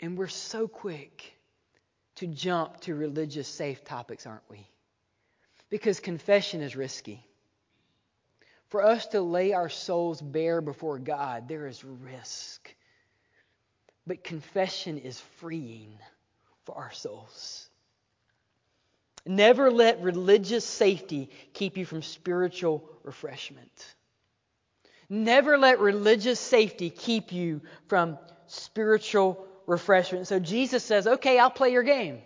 And 0.01 0.17
we're 0.17 0.29
so 0.29 0.69
quick 0.69 1.35
to 2.17 2.27
jump 2.27 2.81
to 2.83 2.95
religious 2.95 3.49
safe 3.49 3.85
topics, 3.85 4.27
aren't 4.27 4.49
we? 4.51 4.67
Because 5.71 6.01
confession 6.01 6.61
is 6.61 6.77
risky. 6.77 7.27
For 8.69 8.85
us 8.85 9.07
to 9.09 9.21
lay 9.21 9.53
our 9.53 9.69
souls 9.69 10.21
bare 10.21 10.61
before 10.61 10.99
God, 10.99 11.49
there 11.49 11.67
is 11.67 11.85
risk. 11.85 12.73
But 14.07 14.23
confession 14.23 14.99
is 14.99 15.21
freeing 15.39 15.99
for 16.65 16.77
our 16.77 16.93
souls. 16.93 17.70
Never 19.27 19.71
let 19.71 20.01
religious 20.03 20.65
safety 20.65 21.31
keep 21.53 21.77
you 21.77 21.85
from 21.85 22.03
spiritual 22.03 22.89
refreshment. 23.03 23.95
Never 25.09 25.59
let 25.59 25.81
religious 25.81 26.39
safety 26.39 26.89
keep 26.89 27.33
you 27.33 27.61
from 27.89 28.19
spiritual 28.47 29.47
refreshment. 29.67 30.27
So 30.27 30.39
Jesus 30.39 30.85
says, 30.85 31.07
Okay, 31.07 31.39
I'll 31.39 31.51
play 31.51 31.73
your 31.73 31.83
game. 31.83 32.21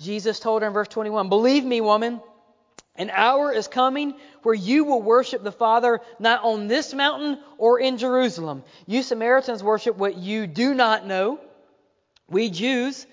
Jesus 0.00 0.40
told 0.40 0.62
her 0.62 0.68
in 0.68 0.74
verse 0.74 0.88
21 0.88 1.28
Believe 1.28 1.64
me, 1.64 1.80
woman. 1.80 2.20
An 2.96 3.10
hour 3.10 3.50
is 3.50 3.66
coming 3.66 4.14
where 4.44 4.54
you 4.54 4.84
will 4.84 5.02
worship 5.02 5.42
the 5.42 5.50
Father 5.50 6.00
not 6.20 6.44
on 6.44 6.68
this 6.68 6.94
mountain 6.94 7.40
or 7.58 7.80
in 7.80 7.98
Jerusalem. 7.98 8.62
You 8.86 9.02
Samaritans 9.02 9.64
worship 9.64 9.96
what 9.96 10.16
you 10.16 10.46
do 10.46 10.74
not 10.74 11.04
know. 11.04 11.40
We 12.28 12.50
Jews 12.50 13.04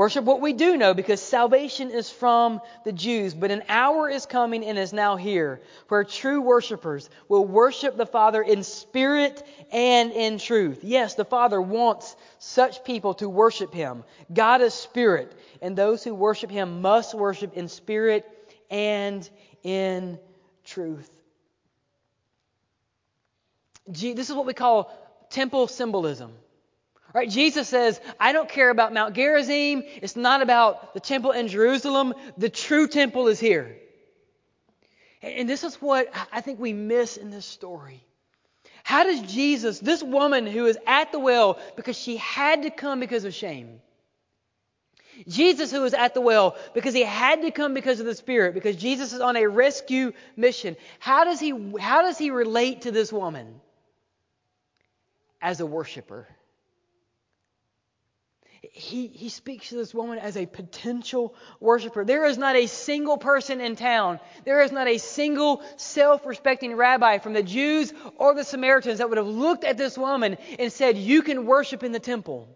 worship 0.00 0.24
what 0.24 0.40
we 0.40 0.54
do 0.54 0.78
know 0.78 0.94
because 0.94 1.20
salvation 1.20 1.90
is 1.90 2.08
from 2.08 2.62
the 2.86 2.92
Jews. 2.92 3.34
But 3.34 3.50
an 3.50 3.62
hour 3.68 4.08
is 4.08 4.24
coming 4.24 4.64
and 4.64 4.78
is 4.78 4.94
now 4.94 5.16
here 5.16 5.60
where 5.88 6.04
true 6.04 6.40
worshipers 6.40 7.10
will 7.28 7.44
worship 7.44 7.98
the 7.98 8.06
Father 8.06 8.40
in 8.40 8.62
spirit 8.62 9.46
and 9.70 10.10
in 10.10 10.38
truth. 10.38 10.80
Yes, 10.82 11.16
the 11.16 11.26
Father 11.26 11.60
wants 11.60 12.16
such 12.38 12.82
people 12.82 13.12
to 13.16 13.28
worship 13.28 13.74
Him. 13.74 14.04
God 14.32 14.62
is 14.62 14.72
spirit, 14.72 15.38
and 15.60 15.76
those 15.76 16.02
who 16.02 16.14
worship 16.14 16.50
Him 16.50 16.80
must 16.80 17.14
worship 17.14 17.52
in 17.52 17.68
spirit 17.68 18.26
and 18.70 19.28
in 19.62 20.18
truth. 20.64 21.10
This 23.86 24.30
is 24.30 24.32
what 24.34 24.46
we 24.46 24.54
call 24.54 24.90
temple 25.28 25.66
symbolism. 25.66 26.32
Right? 27.12 27.28
Jesus 27.28 27.68
says, 27.68 28.00
I 28.20 28.32
don't 28.32 28.48
care 28.48 28.70
about 28.70 28.92
Mount 28.92 29.14
Gerizim. 29.14 29.82
It's 30.00 30.16
not 30.16 30.42
about 30.42 30.94
the 30.94 31.00
temple 31.00 31.32
in 31.32 31.48
Jerusalem. 31.48 32.14
The 32.38 32.48
true 32.48 32.86
temple 32.86 33.26
is 33.28 33.40
here. 33.40 33.76
And 35.22 35.48
this 35.48 35.64
is 35.64 35.74
what 35.76 36.08
I 36.32 36.40
think 36.40 36.60
we 36.60 36.72
miss 36.72 37.16
in 37.16 37.30
this 37.30 37.46
story. 37.46 38.04
How 38.82 39.04
does 39.04 39.20
Jesus, 39.20 39.78
this 39.80 40.02
woman 40.02 40.46
who 40.46 40.66
is 40.66 40.78
at 40.86 41.12
the 41.12 41.18
well 41.18 41.58
because 41.76 41.98
she 41.98 42.16
had 42.16 42.62
to 42.62 42.70
come 42.70 43.00
because 43.00 43.24
of 43.24 43.34
shame, 43.34 43.80
Jesus, 45.28 45.70
who 45.70 45.84
is 45.84 45.92
at 45.92 46.14
the 46.14 46.20
well, 46.20 46.56
because 46.72 46.94
he 46.94 47.02
had 47.02 47.42
to 47.42 47.50
come 47.50 47.74
because 47.74 48.00
of 48.00 48.06
the 48.06 48.14
Spirit, 48.14 48.54
because 48.54 48.76
Jesus 48.76 49.12
is 49.12 49.20
on 49.20 49.36
a 49.36 49.46
rescue 49.46 50.12
mission. 50.36 50.76
How 50.98 51.24
does 51.24 51.40
he, 51.40 51.50
how 51.78 52.02
does 52.02 52.16
he 52.16 52.30
relate 52.30 52.82
to 52.82 52.90
this 52.90 53.12
woman? 53.12 53.60
As 55.42 55.60
a 55.60 55.66
worshiper. 55.66 56.26
He, 58.62 59.06
he 59.06 59.30
speaks 59.30 59.70
to 59.70 59.76
this 59.76 59.94
woman 59.94 60.18
as 60.18 60.36
a 60.36 60.44
potential 60.44 61.34
worshiper. 61.60 62.04
There 62.04 62.26
is 62.26 62.36
not 62.36 62.56
a 62.56 62.66
single 62.66 63.16
person 63.16 63.60
in 63.60 63.74
town, 63.74 64.20
there 64.44 64.62
is 64.62 64.70
not 64.70 64.86
a 64.86 64.98
single 64.98 65.62
self 65.76 66.26
respecting 66.26 66.74
rabbi 66.74 67.18
from 67.18 67.32
the 67.32 67.42
Jews 67.42 67.92
or 68.16 68.34
the 68.34 68.44
Samaritans 68.44 68.98
that 68.98 69.08
would 69.08 69.18
have 69.18 69.26
looked 69.26 69.64
at 69.64 69.78
this 69.78 69.96
woman 69.96 70.36
and 70.58 70.70
said, 70.70 70.98
You 70.98 71.22
can 71.22 71.46
worship 71.46 71.82
in 71.82 71.92
the 71.92 72.00
temple. 72.00 72.48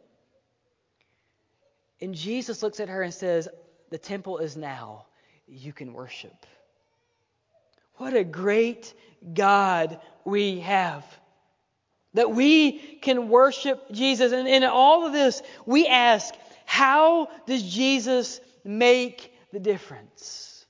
And 2.02 2.14
Jesus 2.14 2.62
looks 2.62 2.80
at 2.80 2.90
her 2.90 3.02
and 3.02 3.14
says, 3.14 3.48
The 3.88 3.98
temple 3.98 4.38
is 4.38 4.56
now. 4.58 5.06
You 5.46 5.72
can 5.72 5.94
worship. 5.94 6.46
What 7.96 8.14
a 8.14 8.24
great 8.24 8.92
God 9.32 10.00
we 10.24 10.60
have. 10.60 11.04
That 12.14 12.30
we 12.32 12.72
can 13.02 13.28
worship 13.28 13.90
Jesus. 13.92 14.32
And 14.32 14.48
in 14.48 14.64
all 14.64 15.06
of 15.06 15.12
this, 15.12 15.42
we 15.66 15.86
ask, 15.86 16.34
how 16.64 17.28
does 17.46 17.62
Jesus 17.62 18.40
make 18.64 19.32
the 19.52 19.60
difference? 19.60 20.64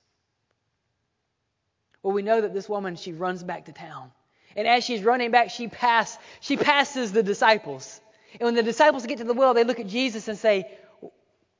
Well, 2.03 2.13
we 2.13 2.23
know 2.23 2.41
that 2.41 2.53
this 2.53 2.69
woman, 2.69 2.97
she 2.97 3.13
runs 3.13 3.43
back 3.43 3.67
to 3.67 3.73
town. 3.73 4.11
And 4.57 4.69
as 4.69 4.85
she's 4.85 5.03
running 5.03 5.31
back, 5.31 5.51
she 5.51 5.69
pass, 5.69 6.19
she 6.41 6.57
passes 6.57 7.13
the 7.13 7.23
disciples. 7.23 8.01
And 8.33 8.43
when 8.47 8.55
the 8.55 8.63
disciples 8.63 9.07
get 9.07 9.19
to 9.19 9.25
the 9.25 9.33
well, 9.33 9.55
they 9.55 9.65
look 9.65 9.81
at 9.81 9.87
Jesus 9.87 10.29
and 10.29 10.39
say, 10.39 10.71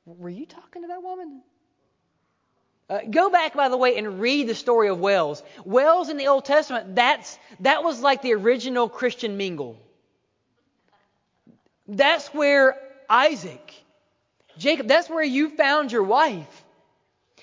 were 0.05 0.29
you 0.29 0.45
talking 0.45 0.83
to 0.83 0.87
that 0.89 1.01
woman? 1.01 1.41
Uh, 2.87 2.99
go 3.09 3.29
back, 3.29 3.53
by 3.55 3.69
the 3.69 3.77
way, 3.77 3.97
and 3.97 4.19
read 4.19 4.47
the 4.47 4.53
story 4.53 4.89
of 4.89 4.99
wells. 4.99 5.41
Wells 5.63 6.09
in 6.09 6.17
the 6.17 6.27
Old 6.27 6.45
Testament, 6.45 6.95
that's, 6.95 7.37
that 7.61 7.83
was 7.83 7.99
like 7.99 8.21
the 8.21 8.33
original 8.33 8.87
Christian 8.89 9.37
mingle. 9.37 9.77
That's 11.87 12.27
where 12.27 12.77
Isaac, 13.09 13.73
Jacob, 14.57 14.87
that's 14.87 15.09
where 15.09 15.23
you 15.23 15.49
found 15.49 15.91
your 15.91 16.03
wife. 16.03 16.63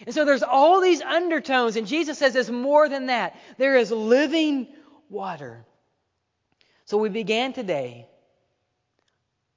And 0.06 0.14
so 0.14 0.24
there's 0.24 0.42
all 0.42 0.80
these 0.80 1.00
undertones, 1.00 1.76
and 1.76 1.86
Jesus 1.86 2.18
says 2.18 2.32
there's 2.32 2.50
more 2.50 2.88
than 2.88 3.06
that. 3.06 3.36
There 3.58 3.76
is 3.76 3.90
living 3.90 4.68
water. 5.10 5.64
So 6.84 6.98
we 6.98 7.08
began 7.08 7.52
today 7.52 8.06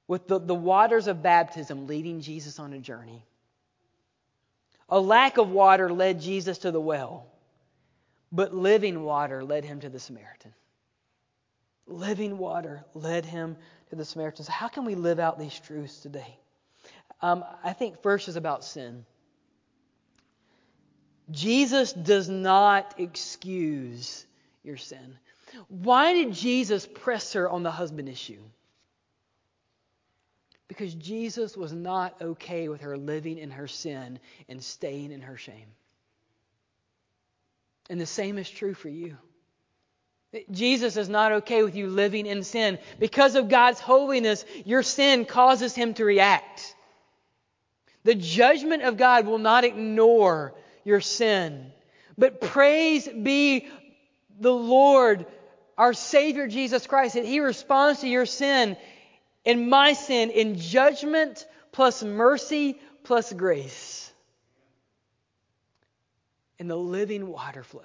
with 0.08 0.28
the, 0.28 0.38
the 0.38 0.54
waters 0.54 1.06
of 1.06 1.22
baptism 1.22 1.86
leading 1.86 2.20
Jesus 2.20 2.58
on 2.58 2.72
a 2.72 2.78
journey. 2.78 3.22
A 4.88 5.00
lack 5.00 5.38
of 5.38 5.50
water 5.50 5.92
led 5.92 6.20
Jesus 6.20 6.58
to 6.58 6.70
the 6.70 6.80
well, 6.80 7.26
but 8.30 8.54
living 8.54 9.02
water 9.02 9.44
led 9.44 9.64
him 9.64 9.80
to 9.80 9.88
the 9.88 9.98
Samaritan. 9.98 10.54
Living 11.86 12.38
water 12.38 12.84
led 12.94 13.24
him 13.24 13.56
to 13.90 13.96
the 13.96 14.04
Samaritans. 14.04 14.48
How 14.48 14.68
can 14.68 14.84
we 14.84 14.94
live 14.94 15.18
out 15.18 15.38
these 15.38 15.58
truths 15.58 16.00
today? 16.00 16.38
Um, 17.22 17.44
I 17.64 17.72
think 17.72 18.02
first 18.02 18.28
is 18.28 18.36
about 18.36 18.64
sin. 18.64 19.04
Jesus 21.30 21.92
does 21.92 22.28
not 22.28 22.94
excuse 22.98 24.26
your 24.62 24.76
sin. 24.76 25.18
Why 25.68 26.12
did 26.12 26.32
Jesus 26.32 26.86
press 26.86 27.32
her 27.32 27.48
on 27.48 27.62
the 27.62 27.70
husband 27.70 28.08
issue? 28.08 28.42
Because 30.68 30.94
Jesus 30.94 31.56
was 31.56 31.72
not 31.72 32.20
okay 32.20 32.68
with 32.68 32.80
her 32.80 32.96
living 32.96 33.38
in 33.38 33.50
her 33.50 33.68
sin 33.68 34.18
and 34.48 34.62
staying 34.62 35.12
in 35.12 35.20
her 35.20 35.36
shame. 35.36 35.68
And 37.88 38.00
the 38.00 38.06
same 38.06 38.36
is 38.36 38.50
true 38.50 38.74
for 38.74 38.88
you. 38.88 39.16
Jesus 40.50 40.96
is 40.96 41.08
not 41.08 41.32
okay 41.32 41.62
with 41.62 41.76
you 41.76 41.86
living 41.86 42.26
in 42.26 42.42
sin. 42.42 42.78
Because 42.98 43.36
of 43.36 43.48
God's 43.48 43.80
holiness, 43.80 44.44
your 44.64 44.82
sin 44.82 45.24
causes 45.24 45.74
him 45.74 45.94
to 45.94 46.04
react. 46.04 46.74
The 48.04 48.14
judgment 48.14 48.82
of 48.82 48.96
God 48.96 49.26
will 49.26 49.38
not 49.38 49.64
ignore 49.64 50.54
your 50.84 51.00
sin. 51.00 51.72
But 52.18 52.40
praise 52.40 53.08
be 53.08 53.68
the 54.38 54.52
Lord, 54.52 55.26
our 55.78 55.94
Savior 55.94 56.48
Jesus 56.48 56.86
Christ, 56.86 57.14
that 57.14 57.24
he 57.24 57.40
responds 57.40 58.00
to 58.00 58.08
your 58.08 58.26
sin 58.26 58.76
and 59.46 59.70
my 59.70 59.94
sin 59.94 60.30
in 60.30 60.58
judgment 60.58 61.46
plus 61.72 62.02
mercy 62.02 62.78
plus 63.04 63.32
grace. 63.32 64.06
and 66.58 66.70
the 66.70 66.76
living 66.76 67.28
water 67.28 67.62
flows. 67.62 67.84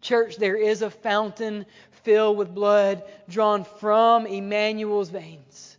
Church, 0.00 0.36
there 0.36 0.56
is 0.56 0.82
a 0.82 0.90
fountain 0.90 1.66
filled 2.04 2.36
with 2.36 2.54
blood 2.54 3.02
drawn 3.28 3.64
from 3.64 4.26
Emmanuel's 4.26 5.10
veins. 5.10 5.76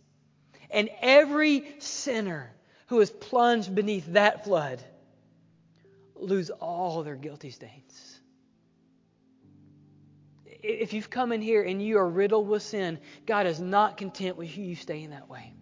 And 0.70 0.90
every 1.00 1.64
sinner 1.78 2.50
who 2.88 3.00
is 3.00 3.10
plunged 3.10 3.74
beneath 3.74 4.06
that 4.12 4.44
flood 4.44 4.82
lose 6.14 6.50
all 6.50 7.02
their 7.02 7.16
guilty 7.16 7.50
stains. 7.50 8.07
If 10.62 10.92
you've 10.92 11.10
come 11.10 11.32
in 11.32 11.40
here 11.40 11.62
and 11.62 11.80
you 11.80 11.98
are 11.98 12.08
riddled 12.08 12.48
with 12.48 12.62
sin, 12.62 12.98
God 13.26 13.46
is 13.46 13.60
not 13.60 13.96
content 13.96 14.36
with 14.36 14.56
you 14.56 14.74
staying 14.74 15.10
that 15.10 15.28
way. 15.28 15.52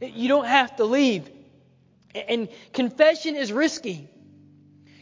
You 0.00 0.28
don't 0.28 0.46
have 0.46 0.76
to 0.76 0.84
leave. 0.84 1.28
And 2.14 2.48
confession 2.72 3.36
is 3.36 3.52
risky. 3.52 4.08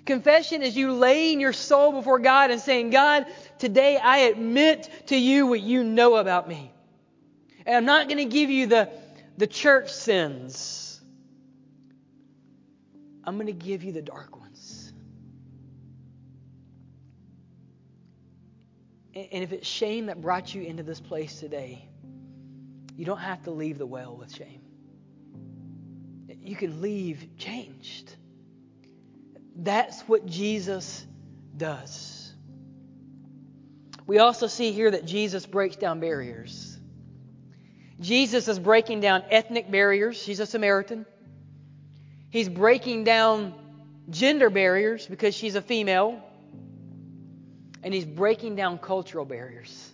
Confession 0.05 0.63
is 0.63 0.77
you 0.77 0.93
laying 0.95 1.39
your 1.39 1.53
soul 1.53 1.93
before 1.93 2.19
God 2.19 2.51
and 2.51 2.61
saying, 2.61 2.91
God, 2.91 3.27
today 3.59 3.99
I 3.99 4.19
admit 4.19 4.89
to 5.09 5.17
you 5.17 5.47
what 5.47 5.61
you 5.61 5.85
know 5.85 6.17
about 6.17 6.49
me. 6.49 6.73
And 7.67 7.77
I'm 7.77 7.85
not 7.85 8.09
going 8.09 8.19
to 8.19 8.25
give 8.25 8.51
you 8.51 8.67
the, 8.67 8.91
the 9.37 9.47
church 9.47 9.93
sins. 9.93 11.01
I'm 13.23 13.35
going 13.35 13.47
to 13.47 13.53
give 13.53 13.85
you 13.85 13.93
the 13.93 14.01
dark 14.01 14.41
ones. 14.41 14.78
And 19.19 19.43
if 19.43 19.53
it's 19.53 19.67
shame 19.67 20.07
that 20.07 20.21
brought 20.23 20.55
you 20.55 20.63
into 20.63 20.85
this 20.85 21.01
place 21.01 21.41
today, 21.41 21.89
you 22.97 23.05
don't 23.05 23.19
have 23.19 23.43
to 23.45 23.51
leave 23.51 23.79
the 23.79 23.87
well 23.87 24.17
with 24.17 24.33
shame. 24.35 24.61
You 26.41 26.55
can 26.55 26.81
leave 26.81 27.27
changed. 27.37 28.15
That's 29.57 30.03
what 30.03 30.25
Jesus 30.25 31.05
does. 31.57 32.33
We 34.07 34.19
also 34.19 34.47
see 34.47 34.71
here 34.71 34.91
that 34.91 35.05
Jesus 35.05 35.47
breaks 35.47 35.77
down 35.77 36.01
barriers. 36.01 36.79
Jesus 38.01 38.47
is 38.47 38.59
breaking 38.59 39.01
down 39.01 39.25
ethnic 39.31 39.69
barriers. 39.71 40.25
He's 40.25 40.39
a 40.39 40.47
Samaritan. 40.47 41.07
He's 42.31 42.49
breaking 42.49 43.03
down 43.05 43.53
gender 44.11 44.49
barriers 44.49 45.07
because 45.07 45.35
she's 45.35 45.57
a 45.57 45.63
female. 45.63 46.23
And 47.89 47.95
he's 47.95 48.05
breaking 48.05 48.55
down 48.55 48.77
cultural 48.77 49.25
barriers. 49.25 49.91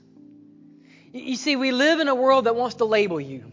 You 1.13 1.37
see, 1.37 1.55
we 1.55 1.71
live 1.71 2.01
in 2.01 2.09
a 2.09 2.15
world 2.17 2.47
that 2.47 2.57
wants 2.57 2.75
to 2.79 2.87
label 2.87 3.21
you, 3.21 3.45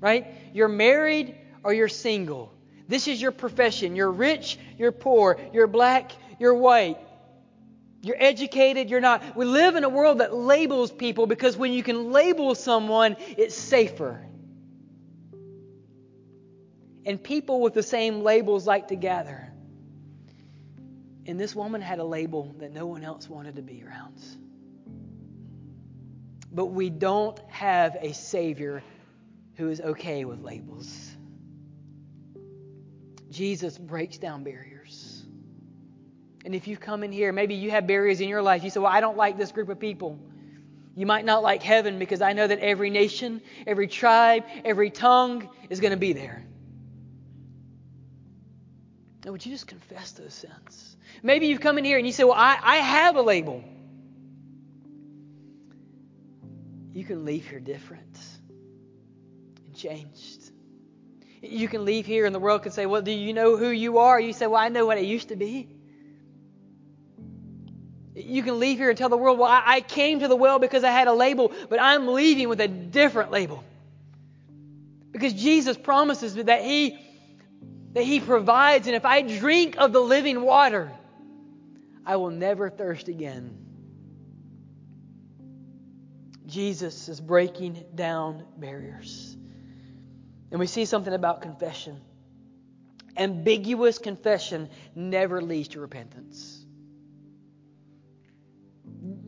right? 0.00 0.26
You're 0.54 0.68
married 0.68 1.36
or 1.62 1.74
you're 1.74 1.88
single. 1.88 2.50
This 2.88 3.08
is 3.08 3.20
your 3.20 3.30
profession. 3.30 3.94
You're 3.94 4.10
rich, 4.10 4.58
you're 4.78 4.90
poor, 4.90 5.38
you're 5.52 5.66
black, 5.66 6.12
you're 6.38 6.54
white. 6.54 6.96
You're 8.00 8.16
educated, 8.18 8.88
you're 8.88 9.02
not. 9.02 9.36
We 9.36 9.44
live 9.44 9.76
in 9.76 9.84
a 9.84 9.90
world 9.90 10.20
that 10.20 10.34
labels 10.34 10.90
people 10.90 11.26
because 11.26 11.54
when 11.54 11.74
you 11.74 11.82
can 11.82 12.10
label 12.10 12.54
someone, 12.54 13.18
it's 13.36 13.54
safer. 13.54 14.26
And 17.04 17.22
people 17.22 17.60
with 17.60 17.74
the 17.74 17.82
same 17.82 18.22
labels 18.22 18.66
like 18.66 18.88
to 18.88 18.96
gather. 18.96 19.47
And 21.28 21.38
this 21.38 21.54
woman 21.54 21.82
had 21.82 21.98
a 21.98 22.04
label 22.04 22.54
that 22.58 22.72
no 22.72 22.86
one 22.86 23.04
else 23.04 23.28
wanted 23.28 23.56
to 23.56 23.62
be 23.62 23.84
around. 23.84 24.18
But 26.50 26.66
we 26.66 26.88
don't 26.88 27.38
have 27.50 27.98
a 28.00 28.14
Savior 28.14 28.82
who 29.56 29.68
is 29.68 29.78
okay 29.78 30.24
with 30.24 30.40
labels. 30.40 31.10
Jesus 33.28 33.76
breaks 33.76 34.16
down 34.16 34.42
barriers. 34.42 35.22
And 36.46 36.54
if 36.54 36.66
you 36.66 36.78
come 36.78 37.04
in 37.04 37.12
here, 37.12 37.30
maybe 37.30 37.56
you 37.56 37.72
have 37.72 37.86
barriers 37.86 38.22
in 38.22 38.28
your 38.30 38.40
life. 38.40 38.64
You 38.64 38.70
say, 38.70 38.80
Well, 38.80 38.90
I 38.90 39.02
don't 39.02 39.18
like 39.18 39.36
this 39.36 39.52
group 39.52 39.68
of 39.68 39.78
people. 39.78 40.18
You 40.96 41.04
might 41.04 41.26
not 41.26 41.42
like 41.42 41.62
heaven 41.62 41.98
because 41.98 42.22
I 42.22 42.32
know 42.32 42.46
that 42.46 42.60
every 42.60 42.88
nation, 42.88 43.42
every 43.66 43.86
tribe, 43.86 44.44
every 44.64 44.88
tongue 44.88 45.50
is 45.68 45.78
going 45.78 45.90
to 45.90 45.98
be 45.98 46.14
there. 46.14 46.47
Now, 49.28 49.32
would 49.32 49.44
you 49.44 49.52
just 49.52 49.66
confess 49.66 50.12
those 50.12 50.32
sins? 50.32 50.96
Maybe 51.22 51.48
you've 51.48 51.60
come 51.60 51.76
in 51.76 51.84
here 51.84 51.98
and 51.98 52.06
you 52.06 52.14
say, 52.14 52.24
Well, 52.24 52.32
I, 52.32 52.58
I 52.62 52.76
have 52.76 53.16
a 53.16 53.20
label. 53.20 53.62
You 56.94 57.04
can 57.04 57.26
leave 57.26 57.46
here 57.46 57.60
different 57.60 58.18
and 59.66 59.76
changed. 59.76 60.50
You 61.42 61.68
can 61.68 61.84
leave 61.84 62.06
here 62.06 62.24
and 62.24 62.34
the 62.34 62.38
world 62.38 62.62
can 62.62 62.72
say, 62.72 62.86
Well, 62.86 63.02
do 63.02 63.10
you 63.10 63.34
know 63.34 63.58
who 63.58 63.68
you 63.68 63.98
are? 63.98 64.18
You 64.18 64.32
say, 64.32 64.46
Well, 64.46 64.62
I 64.62 64.70
know 64.70 64.86
what 64.86 64.96
I 64.96 65.02
used 65.02 65.28
to 65.28 65.36
be. 65.36 65.68
You 68.14 68.42
can 68.42 68.58
leave 68.58 68.78
here 68.78 68.88
and 68.88 68.96
tell 68.96 69.10
the 69.10 69.18
world, 69.18 69.38
Well, 69.38 69.50
I 69.50 69.82
came 69.82 70.20
to 70.20 70.28
the 70.28 70.36
well 70.36 70.58
because 70.58 70.84
I 70.84 70.90
had 70.90 71.06
a 71.06 71.12
label, 71.12 71.52
but 71.68 71.78
I'm 71.78 72.08
leaving 72.08 72.48
with 72.48 72.62
a 72.62 72.68
different 72.68 73.30
label. 73.30 73.62
Because 75.12 75.34
Jesus 75.34 75.76
promises 75.76 76.34
that 76.36 76.62
He 76.62 76.98
that 77.92 78.04
He 78.04 78.20
provides, 78.20 78.86
and 78.86 78.96
if 78.96 79.04
I 79.04 79.22
drink 79.22 79.76
of 79.78 79.92
the 79.92 80.00
living 80.00 80.42
water, 80.42 80.90
I 82.04 82.16
will 82.16 82.30
never 82.30 82.70
thirst 82.70 83.08
again. 83.08 83.56
Jesus 86.46 87.08
is 87.08 87.20
breaking 87.20 87.84
down 87.94 88.44
barriers. 88.56 89.36
And 90.50 90.58
we 90.58 90.66
see 90.66 90.86
something 90.86 91.12
about 91.12 91.42
confession. 91.42 92.00
Ambiguous 93.16 93.98
confession 93.98 94.70
never 94.94 95.42
leads 95.42 95.68
to 95.68 95.80
repentance. 95.80 96.64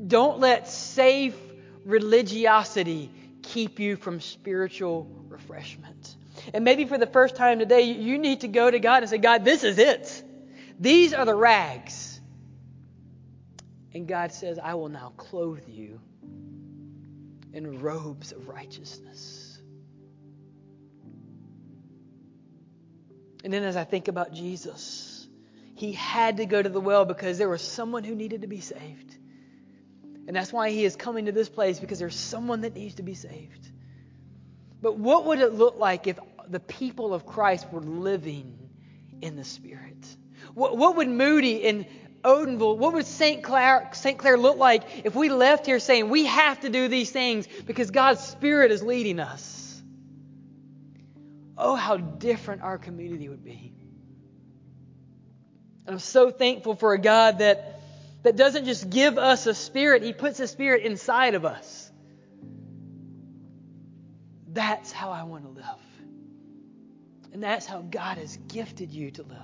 Don't 0.06 0.38
let 0.38 0.68
safe 0.68 1.36
religiosity 1.84 3.10
keep 3.42 3.78
you 3.78 3.96
from 3.96 4.20
spiritual 4.20 5.06
refreshment. 5.28 6.16
And 6.54 6.64
maybe 6.64 6.84
for 6.84 6.98
the 6.98 7.06
first 7.06 7.36
time 7.36 7.58
today, 7.58 7.82
you 7.82 8.18
need 8.18 8.40
to 8.40 8.48
go 8.48 8.70
to 8.70 8.78
God 8.78 9.02
and 9.02 9.10
say, 9.10 9.18
God, 9.18 9.44
this 9.44 9.64
is 9.64 9.78
it. 9.78 10.22
These 10.78 11.12
are 11.12 11.24
the 11.24 11.34
rags. 11.34 12.20
And 13.92 14.06
God 14.06 14.32
says, 14.32 14.58
I 14.58 14.74
will 14.74 14.88
now 14.88 15.12
clothe 15.16 15.68
you 15.68 16.00
in 17.52 17.80
robes 17.80 18.32
of 18.32 18.48
righteousness. 18.48 19.58
And 23.42 23.52
then 23.52 23.62
as 23.62 23.76
I 23.76 23.84
think 23.84 24.08
about 24.08 24.32
Jesus, 24.32 25.26
he 25.74 25.92
had 25.92 26.36
to 26.38 26.46
go 26.46 26.62
to 26.62 26.68
the 26.68 26.80
well 26.80 27.04
because 27.04 27.38
there 27.38 27.48
was 27.48 27.62
someone 27.62 28.04
who 28.04 28.14
needed 28.14 28.42
to 28.42 28.46
be 28.46 28.60
saved. 28.60 29.16
And 30.26 30.36
that's 30.36 30.52
why 30.52 30.70
he 30.70 30.84
is 30.84 30.94
coming 30.94 31.26
to 31.26 31.32
this 31.32 31.48
place 31.48 31.80
because 31.80 31.98
there's 31.98 32.14
someone 32.14 32.60
that 32.60 32.74
needs 32.74 32.96
to 32.96 33.02
be 33.02 33.14
saved. 33.14 33.70
But 34.82 34.96
what 34.96 35.26
would 35.26 35.40
it 35.40 35.54
look 35.54 35.78
like 35.78 36.06
if 36.06 36.18
the 36.50 36.60
people 36.60 37.14
of 37.14 37.26
Christ 37.26 37.70
were 37.72 37.80
living 37.80 38.58
in 39.22 39.36
the 39.36 39.44
Spirit? 39.44 40.06
What, 40.54 40.76
what 40.76 40.96
would 40.96 41.08
Moody 41.08 41.66
and 41.66 41.86
Odenville, 42.24 42.76
what 42.76 42.92
would 42.92 43.06
St. 43.06 43.42
Clair, 43.42 43.88
St. 43.92 44.18
Clair 44.18 44.36
look 44.36 44.58
like 44.58 45.06
if 45.06 45.14
we 45.14 45.30
left 45.30 45.64
here 45.64 45.78
saying 45.78 46.10
we 46.10 46.26
have 46.26 46.60
to 46.60 46.68
do 46.68 46.88
these 46.88 47.10
things 47.10 47.46
because 47.66 47.90
God's 47.90 48.20
Spirit 48.20 48.70
is 48.70 48.82
leading 48.82 49.20
us? 49.20 49.60
oh, 51.60 51.74
how 51.74 51.98
different 51.98 52.62
our 52.62 52.78
community 52.78 53.28
would 53.28 53.44
be. 53.44 53.72
And 55.86 55.94
I'm 55.94 56.00
so 56.00 56.30
thankful 56.30 56.74
for 56.74 56.94
a 56.94 56.98
God 56.98 57.38
that, 57.38 57.80
that 58.22 58.36
doesn't 58.36 58.64
just 58.64 58.90
give 58.90 59.18
us 59.18 59.46
a 59.46 59.54
spirit, 59.54 60.02
He 60.02 60.12
puts 60.12 60.40
a 60.40 60.48
spirit 60.48 60.84
inside 60.84 61.34
of 61.34 61.44
us. 61.44 61.90
That's 64.52 64.90
how 64.90 65.10
I 65.10 65.22
want 65.24 65.44
to 65.44 65.50
live. 65.50 65.64
And 67.32 67.42
that's 67.42 67.66
how 67.66 67.80
God 67.82 68.18
has 68.18 68.36
gifted 68.48 68.92
you 68.92 69.10
to 69.12 69.22
live. 69.22 69.38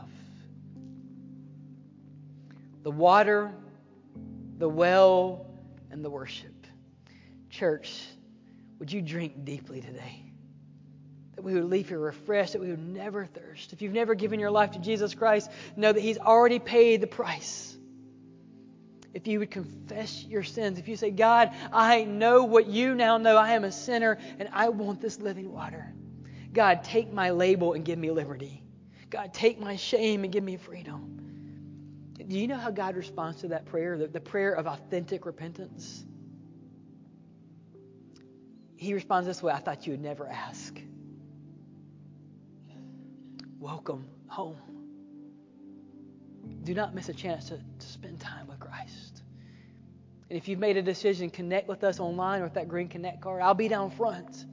The 2.82 2.90
water, 2.90 3.52
the 4.58 4.68
well, 4.68 5.46
and 5.90 6.04
the 6.04 6.10
worship. 6.10 6.66
Church, 7.50 8.02
would 8.78 8.92
you 8.92 9.02
drink 9.02 9.44
deeply 9.44 9.80
today? 9.80 10.26
that 11.36 11.42
we 11.42 11.52
would 11.52 11.64
leave 11.64 11.88
here 11.88 11.98
refreshed, 11.98 12.54
that 12.54 12.62
we 12.62 12.70
would 12.70 12.88
never 12.88 13.26
thirst. 13.26 13.74
If 13.74 13.82
you've 13.82 13.92
never 13.92 14.14
given 14.14 14.40
your 14.40 14.50
life 14.50 14.72
to 14.72 14.78
Jesus 14.78 15.14
Christ, 15.14 15.50
know 15.76 15.92
that 15.92 16.00
He's 16.00 16.18
already 16.18 16.58
paid 16.58 17.02
the 17.02 17.06
price. 17.06 17.76
If 19.12 19.26
you 19.26 19.38
would 19.38 19.50
confess 19.50 20.24
your 20.24 20.42
sins, 20.42 20.78
if 20.78 20.88
you 20.88 20.96
say, 20.96 21.10
God, 21.10 21.50
I 21.72 22.04
know 22.04 22.44
what 22.44 22.66
you 22.66 22.94
now 22.94 23.18
know, 23.18 23.36
I 23.36 23.52
am 23.52 23.64
a 23.64 23.72
sinner 23.72 24.18
and 24.38 24.48
I 24.52 24.70
want 24.70 25.00
this 25.00 25.20
living 25.20 25.52
water. 25.52 25.92
God, 26.56 26.82
take 26.82 27.12
my 27.12 27.32
label 27.32 27.74
and 27.74 27.84
give 27.84 27.98
me 27.98 28.10
liberty. 28.10 28.62
God, 29.10 29.34
take 29.34 29.60
my 29.60 29.76
shame 29.76 30.24
and 30.24 30.32
give 30.32 30.42
me 30.42 30.56
freedom. 30.56 32.14
Do 32.16 32.38
you 32.38 32.46
know 32.46 32.56
how 32.56 32.70
God 32.70 32.96
responds 32.96 33.42
to 33.42 33.48
that 33.48 33.66
prayer? 33.66 33.98
The, 33.98 34.06
the 34.06 34.20
prayer 34.20 34.54
of 34.54 34.66
authentic 34.66 35.26
repentance? 35.26 36.02
He 38.74 38.94
responds 38.94 39.26
this 39.26 39.42
way 39.42 39.52
I 39.52 39.58
thought 39.58 39.86
you 39.86 39.92
would 39.92 40.00
never 40.00 40.26
ask. 40.26 40.80
Welcome 43.58 44.08
home. 44.26 44.56
do 46.64 46.72
not 46.72 46.94
miss 46.94 47.10
a 47.10 47.14
chance 47.14 47.50
to, 47.50 47.58
to 47.58 47.86
spend 47.86 48.18
time 48.18 48.46
with 48.46 48.60
Christ. 48.60 49.20
And 50.30 50.38
if 50.38 50.48
you've 50.48 50.58
made 50.58 50.78
a 50.78 50.82
decision, 50.82 51.28
connect 51.28 51.68
with 51.68 51.84
us 51.84 52.00
online 52.00 52.40
or 52.40 52.44
with 52.44 52.54
that 52.54 52.66
green 52.66 52.88
connect 52.88 53.20
card. 53.20 53.42
I'll 53.42 53.52
be 53.52 53.68
down 53.68 53.90
front. 53.90 54.45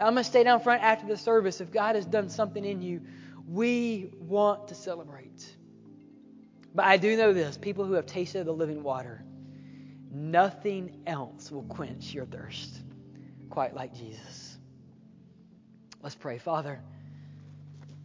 I'm 0.00 0.14
going 0.14 0.16
to 0.16 0.24
stay 0.24 0.44
down 0.44 0.60
front 0.60 0.82
after 0.82 1.06
the 1.06 1.16
service. 1.16 1.60
If 1.60 1.70
God 1.70 1.94
has 1.94 2.04
done 2.04 2.28
something 2.28 2.64
in 2.64 2.82
you, 2.82 3.02
we 3.46 4.10
want 4.18 4.68
to 4.68 4.74
celebrate. 4.74 5.56
But 6.74 6.86
I 6.86 6.96
do 6.96 7.16
know 7.16 7.32
this 7.32 7.56
people 7.56 7.84
who 7.84 7.92
have 7.94 8.06
tasted 8.06 8.46
the 8.46 8.52
living 8.52 8.82
water, 8.82 9.24
nothing 10.10 11.02
else 11.06 11.50
will 11.50 11.62
quench 11.62 12.12
your 12.12 12.26
thirst 12.26 12.80
quite 13.50 13.74
like 13.74 13.94
Jesus. 13.94 14.58
Let's 16.02 16.16
pray. 16.16 16.38
Father, 16.38 16.82